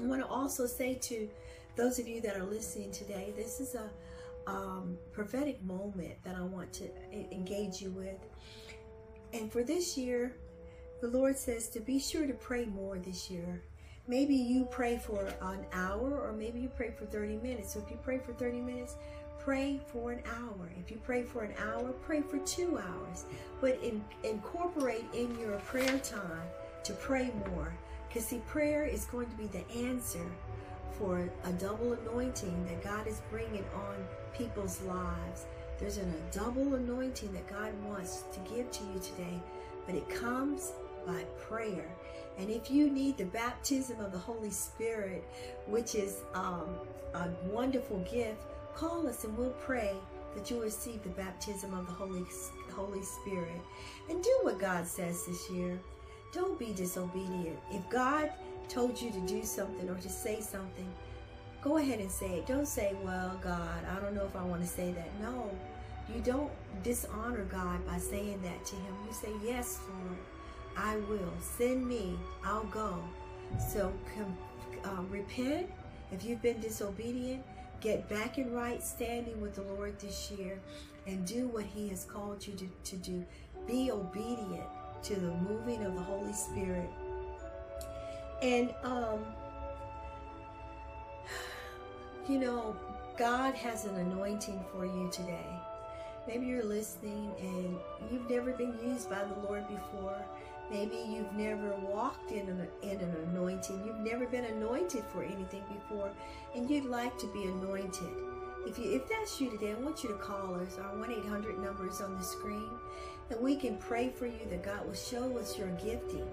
I 0.00 0.04
want 0.04 0.22
to 0.22 0.26
also 0.26 0.66
say 0.66 0.94
to 0.94 1.28
those 1.76 1.98
of 1.98 2.08
you 2.08 2.20
that 2.22 2.36
are 2.36 2.44
listening 2.44 2.90
today, 2.90 3.32
this 3.36 3.60
is 3.60 3.74
a 3.74 3.90
um, 4.46 4.96
prophetic 5.12 5.62
moment 5.62 6.14
that 6.24 6.36
I 6.36 6.42
want 6.42 6.72
to 6.74 6.84
engage 7.12 7.80
you 7.80 7.90
with. 7.90 8.18
And 9.32 9.50
for 9.50 9.62
this 9.62 9.96
year, 9.96 10.36
the 11.00 11.08
Lord 11.08 11.36
says 11.36 11.68
to 11.70 11.80
be 11.80 11.98
sure 11.98 12.26
to 12.26 12.34
pray 12.34 12.66
more 12.66 12.98
this 12.98 13.30
year. 13.30 13.62
Maybe 14.08 14.34
you 14.34 14.66
pray 14.66 14.98
for 14.98 15.32
an 15.40 15.64
hour 15.72 16.20
or 16.20 16.32
maybe 16.32 16.60
you 16.60 16.68
pray 16.68 16.92
for 16.96 17.06
30 17.06 17.36
minutes. 17.36 17.74
So 17.74 17.80
if 17.80 17.90
you 17.90 17.98
pray 18.02 18.18
for 18.18 18.32
30 18.32 18.60
minutes, 18.60 18.96
pray 19.38 19.80
for 19.86 20.12
an 20.12 20.22
hour. 20.26 20.70
If 20.78 20.90
you 20.90 21.00
pray 21.04 21.22
for 21.22 21.42
an 21.42 21.54
hour, 21.58 21.92
pray 22.04 22.20
for 22.20 22.38
two 22.38 22.78
hours. 22.78 23.24
But 23.60 23.78
in, 23.82 24.04
incorporate 24.24 25.06
in 25.14 25.38
your 25.38 25.58
prayer 25.58 25.98
time 25.98 26.48
to 26.84 26.92
pray 26.94 27.32
more. 27.48 27.72
Because 28.08 28.26
see, 28.26 28.40
prayer 28.46 28.84
is 28.84 29.04
going 29.06 29.30
to 29.30 29.36
be 29.36 29.46
the 29.46 29.68
answer 29.72 30.26
for 30.98 31.28
a 31.44 31.52
double 31.52 31.92
anointing 31.92 32.66
that 32.66 32.82
God 32.82 33.06
is 33.06 33.22
bringing 33.30 33.64
on 33.74 33.96
people's 34.36 34.80
lives. 34.82 35.46
There's 35.78 35.98
a 35.98 36.04
double 36.30 36.74
anointing 36.74 37.32
that 37.32 37.46
God 37.48 37.72
wants 37.84 38.24
to 38.32 38.54
give 38.54 38.70
to 38.70 38.84
you 38.84 39.00
today, 39.00 39.40
but 39.86 39.94
it 39.94 40.08
comes 40.08 40.72
by 41.06 41.24
prayer. 41.48 41.88
And 42.38 42.48
if 42.48 42.70
you 42.70 42.90
need 42.90 43.16
the 43.16 43.24
baptism 43.26 44.00
of 44.00 44.12
the 44.12 44.18
Holy 44.18 44.50
Spirit, 44.50 45.24
which 45.66 45.94
is 45.94 46.20
um, 46.34 46.68
a 47.14 47.28
wonderful 47.50 47.98
gift, 48.10 48.40
call 48.74 49.06
us 49.06 49.24
and 49.24 49.36
we'll 49.36 49.50
pray 49.50 49.94
that 50.34 50.50
you 50.50 50.62
receive 50.62 51.02
the 51.02 51.10
baptism 51.10 51.74
of 51.74 51.86
the 51.86 51.92
Holy, 51.92 52.24
Holy 52.74 53.02
Spirit. 53.02 53.60
And 54.08 54.22
do 54.22 54.38
what 54.42 54.58
God 54.58 54.86
says 54.86 55.26
this 55.26 55.50
year. 55.50 55.78
Don't 56.32 56.58
be 56.58 56.72
disobedient. 56.72 57.58
If 57.70 57.86
God 57.90 58.30
told 58.72 59.00
you 59.00 59.10
to 59.10 59.20
do 59.20 59.44
something 59.44 59.88
or 59.88 59.96
to 59.96 60.08
say 60.08 60.40
something, 60.40 60.90
go 61.62 61.76
ahead 61.76 62.00
and 62.00 62.10
say 62.10 62.38
it. 62.38 62.46
Don't 62.46 62.66
say, 62.66 62.94
well, 63.04 63.38
God, 63.42 63.84
I 63.90 64.00
don't 64.00 64.14
know 64.14 64.24
if 64.24 64.34
I 64.34 64.42
want 64.42 64.62
to 64.62 64.68
say 64.68 64.92
that. 64.92 65.08
No, 65.20 65.50
you 66.12 66.20
don't 66.22 66.50
dishonor 66.82 67.44
God 67.44 67.86
by 67.86 67.98
saying 67.98 68.40
that 68.42 68.64
to 68.64 68.76
him. 68.76 68.94
You 69.06 69.12
say, 69.12 69.32
yes, 69.44 69.78
Lord, 69.88 70.18
I 70.76 70.96
will. 71.08 71.32
Send 71.40 71.86
me. 71.86 72.18
I'll 72.44 72.64
go. 72.64 73.02
So 73.58 73.92
um, 74.84 75.06
repent 75.10 75.70
if 76.10 76.24
you've 76.24 76.42
been 76.42 76.60
disobedient. 76.60 77.44
Get 77.80 78.08
back 78.08 78.38
in 78.38 78.52
right 78.52 78.82
standing 78.82 79.40
with 79.40 79.56
the 79.56 79.62
Lord 79.62 79.98
this 79.98 80.30
year 80.30 80.60
and 81.06 81.26
do 81.26 81.48
what 81.48 81.64
he 81.64 81.88
has 81.88 82.04
called 82.04 82.46
you 82.46 82.54
to, 82.54 82.68
to 82.84 82.96
do. 82.96 83.24
Be 83.66 83.90
obedient 83.90 84.62
to 85.02 85.14
the 85.14 85.32
moving 85.48 85.84
of 85.84 85.94
the 85.94 86.00
Holy 86.00 86.32
Spirit. 86.32 86.88
And, 88.42 88.74
um, 88.82 89.24
you 92.28 92.38
know, 92.38 92.76
God 93.16 93.54
has 93.54 93.84
an 93.84 93.94
anointing 93.96 94.64
for 94.72 94.84
you 94.84 95.08
today. 95.12 95.46
Maybe 96.26 96.46
you're 96.46 96.64
listening 96.64 97.32
and 97.40 97.76
you've 98.10 98.28
never 98.28 98.52
been 98.52 98.76
used 98.84 99.08
by 99.08 99.24
the 99.24 99.46
Lord 99.46 99.66
before. 99.68 100.20
Maybe 100.70 100.96
you've 100.96 101.32
never 101.34 101.74
walked 101.76 102.32
in 102.32 102.48
an, 102.48 102.66
in 102.82 103.00
an 103.00 103.14
anointing. 103.30 103.84
You've 103.86 104.00
never 104.00 104.26
been 104.26 104.44
anointed 104.46 105.04
for 105.12 105.22
anything 105.22 105.62
before, 105.72 106.10
and 106.54 106.70
you'd 106.70 106.86
like 106.86 107.18
to 107.18 107.26
be 107.26 107.44
anointed. 107.44 108.08
If 108.66 108.78
you 108.78 108.92
if 108.92 109.08
that's 109.08 109.40
you 109.40 109.50
today, 109.50 109.72
I 109.72 109.82
want 109.82 110.02
you 110.02 110.10
to 110.10 110.16
call 110.16 110.54
us. 110.54 110.78
Our 110.78 110.94
1-800 110.94 111.62
number 111.62 111.88
is 111.88 112.00
on 112.00 112.16
the 112.16 112.24
screen. 112.24 112.70
And 113.30 113.40
we 113.40 113.56
can 113.56 113.76
pray 113.76 114.08
for 114.08 114.26
you 114.26 114.38
that 114.50 114.62
God 114.62 114.86
will 114.86 114.94
show 114.94 115.36
us 115.36 115.58
your 115.58 115.68
gifting. 115.72 116.26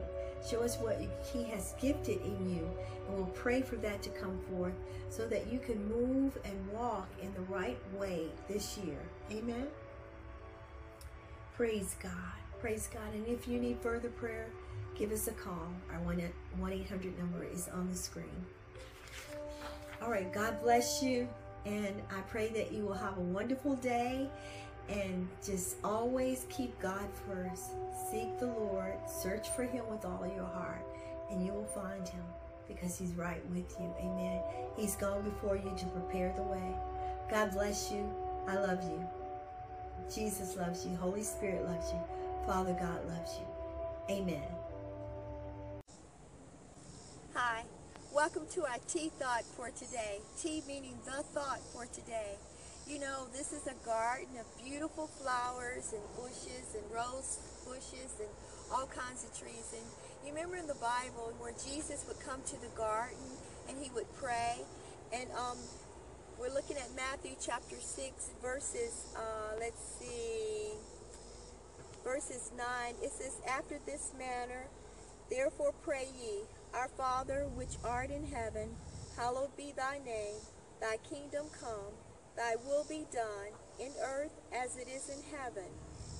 Show 0.48 0.62
us 0.62 0.78
what 0.78 1.02
He 1.34 1.44
has 1.46 1.74
gifted 1.80 2.22
in 2.22 2.50
you. 2.50 2.70
And 3.08 3.18
we'll 3.18 3.26
pray 3.28 3.62
for 3.62 3.76
that 3.78 4.02
to 4.04 4.10
come 4.10 4.40
forth 4.52 4.74
so 5.10 5.28
that 5.28 5.52
you 5.52 5.60
can 5.60 5.88
move 5.90 6.38
and 6.44 6.72
walk 6.72 7.08
in 7.22 7.34
the 7.34 7.42
right 7.42 7.80
way 7.98 8.28
this 8.48 8.78
year. 8.78 9.00
Amen. 9.32 9.68
Praise 11.56 11.96
God. 12.02 12.12
Praise 12.62 12.90
God. 12.94 13.14
And 13.14 13.28
if 13.28 13.48
you 13.48 13.60
need 13.60 13.80
further 13.82 14.10
prayer, 14.10 14.48
give 14.98 15.12
us 15.12 15.28
a 15.28 15.32
call. 15.32 15.68
Our 15.92 16.00
1 16.00 16.22
800 16.72 17.18
number 17.18 17.44
is 17.44 17.68
on 17.70 17.90
the 17.90 17.96
screen. 17.96 18.46
All 20.02 20.12
right. 20.12 20.32
God 20.32 20.62
bless 20.62 21.02
you. 21.04 21.28
And 21.66 22.02
I 22.10 22.22
pray 22.22 22.50
that 22.50 22.72
you 22.72 22.86
will 22.86 22.94
have 22.94 23.18
a 23.18 23.22
wonderful 23.22 23.76
day 23.76 24.30
and 24.90 25.28
just 25.46 25.78
always 25.84 26.46
keep 26.50 26.80
God 26.80 27.08
first. 27.28 27.72
Seek 28.12 28.40
the 28.40 28.48
Lord, 28.48 28.96
search 29.08 29.50
for 29.50 29.64
Him 29.64 29.84
with 29.90 30.04
all 30.06 30.26
your 30.36 30.46
heart, 30.46 30.86
and 31.30 31.46
you 31.46 31.54
will 31.54 31.66
find 31.66 32.08
Him 32.08 32.24
because 32.68 32.98
He's 32.98 33.14
right 33.14 33.46
with 33.50 33.76
you. 33.80 33.94
Amen. 34.00 34.42
He's 34.76 34.96
gone 34.96 35.22
before 35.22 35.56
you 35.56 35.72
to 35.78 35.86
prepare 35.88 36.34
the 36.36 36.44
way. 36.44 36.74
God 37.30 37.52
bless 37.52 37.92
you. 37.92 38.10
I 38.48 38.56
love 38.56 38.84
you. 38.84 39.08
Jesus 40.14 40.56
loves 40.58 40.86
you. 40.86 40.96
Holy 40.96 41.24
Spirit 41.24 41.66
loves 41.66 41.92
you. 41.92 42.00
Father 42.48 42.74
God 42.74 43.06
loves 43.08 43.34
you. 43.38 44.16
Amen. 44.16 44.42
Hi. 47.36 47.64
Welcome 48.12 48.48
to 48.54 48.66
our 48.66 48.78
tea 48.88 49.12
thought 49.20 49.44
for 49.44 49.70
today. 49.70 50.20
Tea 50.42 50.64
meaning 50.68 50.98
the 51.06 51.22
thought 51.22 51.60
for 51.74 51.86
today. 51.86 52.38
You 52.90 52.98
know, 52.98 53.28
this 53.32 53.54
is 53.54 53.68
a 53.68 53.86
garden 53.86 54.34
of 54.40 54.66
beautiful 54.66 55.06
flowers 55.06 55.94
and 55.94 56.02
bushes 56.18 56.74
and 56.74 56.82
rose 56.92 57.38
bushes 57.64 58.18
and 58.18 58.30
all 58.74 58.88
kinds 58.88 59.24
of 59.24 59.30
trees. 59.38 59.76
And 59.78 59.86
you 60.26 60.34
remember 60.34 60.58
in 60.58 60.66
the 60.66 60.82
Bible 60.82 61.32
where 61.38 61.52
Jesus 61.52 62.04
would 62.08 62.20
come 62.20 62.42
to 62.48 62.60
the 62.60 62.74
garden 62.76 63.38
and 63.70 63.78
he 63.78 63.92
would 63.92 64.12
pray. 64.18 64.58
And 65.14 65.30
um, 65.38 65.58
we're 66.40 66.52
looking 66.52 66.78
at 66.78 66.90
Matthew 66.96 67.36
chapter 67.40 67.76
6, 67.78 68.32
verses, 68.42 69.06
uh, 69.16 69.54
let's 69.60 69.84
see, 70.00 70.74
verses 72.04 72.52
9. 72.58 72.66
It 73.04 73.12
says, 73.12 73.38
After 73.48 73.78
this 73.86 74.14
manner, 74.18 74.66
therefore 75.30 75.74
pray 75.84 76.08
ye, 76.20 76.42
Our 76.74 76.88
Father 76.88 77.46
which 77.54 77.78
art 77.84 78.10
in 78.10 78.26
heaven, 78.26 78.70
hallowed 79.16 79.56
be 79.56 79.76
thy 79.78 80.00
name, 80.04 80.42
thy 80.82 80.98
kingdom 81.08 81.46
come. 81.62 81.94
Thy 82.40 82.56
will 82.66 82.86
be 82.88 83.06
done 83.12 83.52
in 83.82 83.92
earth 84.02 84.32
as 84.56 84.78
it 84.78 84.88
is 84.88 85.10
in 85.10 85.38
heaven. 85.38 85.68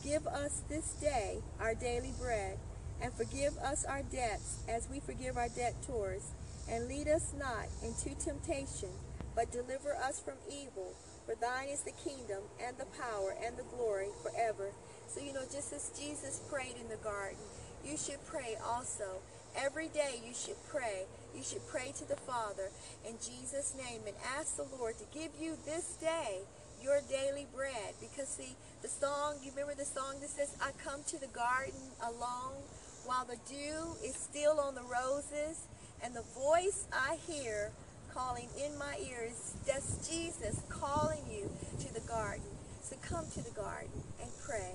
Give 0.04 0.28
us 0.28 0.64
this 0.68 0.92
day 1.00 1.38
our 1.62 1.74
daily 1.74 2.12
bread, 2.20 2.60
and 3.02 3.14
forgive 3.14 3.58
us 3.60 3.86
our 3.86 4.02
debts 4.02 4.62
as 4.68 4.90
we 4.92 5.00
forgive 5.00 5.38
our 5.38 5.48
debtors. 5.48 6.32
And 6.70 6.90
lead 6.90 7.08
us 7.08 7.34
not 7.40 7.68
into 7.82 8.20
temptation, 8.20 8.90
but 9.34 9.50
deliver 9.54 9.96
us 9.96 10.20
from 10.20 10.36
evil. 10.52 10.94
For 11.26 11.36
thine 11.36 11.70
is 11.70 11.84
the 11.84 11.96
kingdom, 12.04 12.44
and 12.62 12.78
the 12.78 12.92
power, 13.00 13.34
and 13.42 13.56
the 13.56 13.64
glory 13.76 14.10
forever. 14.22 14.72
So, 15.08 15.22
you 15.22 15.32
know, 15.32 15.46
just 15.50 15.72
as 15.72 15.90
Jesus 15.98 16.42
prayed 16.52 16.76
in 16.82 16.90
the 16.90 17.02
garden, 17.02 17.40
you 17.86 17.96
should 17.96 18.20
pray 18.28 18.58
also. 18.68 19.22
Every 19.56 19.88
day 19.88 20.22
you 20.28 20.34
should 20.34 20.58
pray 20.68 21.06
you 21.36 21.44
should 21.44 21.66
pray 21.68 21.94
to 21.98 22.08
the 22.08 22.16
Father 22.16 22.70
in 23.08 23.16
Jesus' 23.16 23.74
name 23.78 24.02
and 24.08 24.16
ask 24.38 24.58
the 24.58 24.68
Lord 24.78 24.96
to 24.98 25.06
give 25.14 25.32
you 25.40 25.58
this 25.66 25.96
day 26.02 26.40
your 26.82 27.02
daily 27.10 27.48
bread. 27.54 27.94
Because 28.00 28.28
see, 28.28 28.56
the 28.82 28.88
song, 28.88 29.36
you 29.44 29.52
remember 29.52 29.76
the 29.76 29.86
song 29.86 30.16
that 30.22 30.30
says, 30.30 30.56
I 30.62 30.72
come 30.84 31.02
to 31.08 31.20
the 31.20 31.28
garden 31.28 31.92
alone 32.02 32.64
while 33.06 33.26
the 33.26 33.38
dew 33.48 33.96
is 34.06 34.16
still 34.16 34.60
on 34.60 34.76
the 34.76 34.84
roses 34.84 35.68
and 36.04 36.16
the 36.16 36.24
voice 36.36 36.86
I 36.94 37.18
hear 37.28 37.72
calling 38.14 38.48
in 38.64 38.78
my 38.78 38.98
ears, 39.02 39.54
that's 39.68 40.08
Jesus 40.08 40.62
calling 40.70 41.24
you 41.30 41.50
to 41.80 41.94
the 41.94 42.02
garden. 42.02 42.44
So 42.82 42.96
come 43.02 43.26
to 43.34 43.42
the 43.42 43.52
garden 43.52 44.04
and 44.22 44.30
pray 44.46 44.74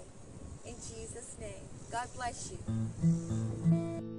in 0.65 0.75
Jesus' 0.75 1.37
name. 1.41 1.69
God 1.91 2.09
bless 2.15 2.53
you. 2.53 4.14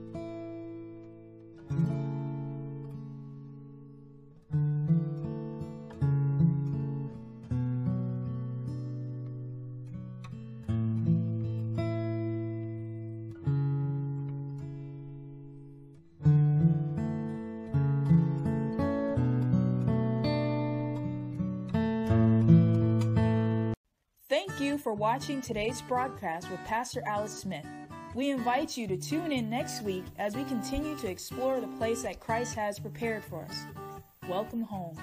Watching 24.96 25.42
today's 25.42 25.82
broadcast 25.82 26.50
with 26.50 26.64
Pastor 26.64 27.04
Alice 27.06 27.38
Smith. 27.38 27.66
We 28.14 28.30
invite 28.30 28.78
you 28.78 28.88
to 28.88 28.96
tune 28.96 29.34
in 29.34 29.50
next 29.50 29.84
week 29.84 30.06
as 30.18 30.38
we 30.38 30.46
continue 30.46 30.96
to 31.00 31.10
explore 31.10 31.60
the 31.60 31.68
place 31.68 32.04
that 32.04 32.22
Christ 32.22 32.56
has 32.56 32.80
prepared 32.80 33.22
for 33.24 33.44
us. 33.44 33.66
Welcome 34.30 34.62
home. 34.62 34.98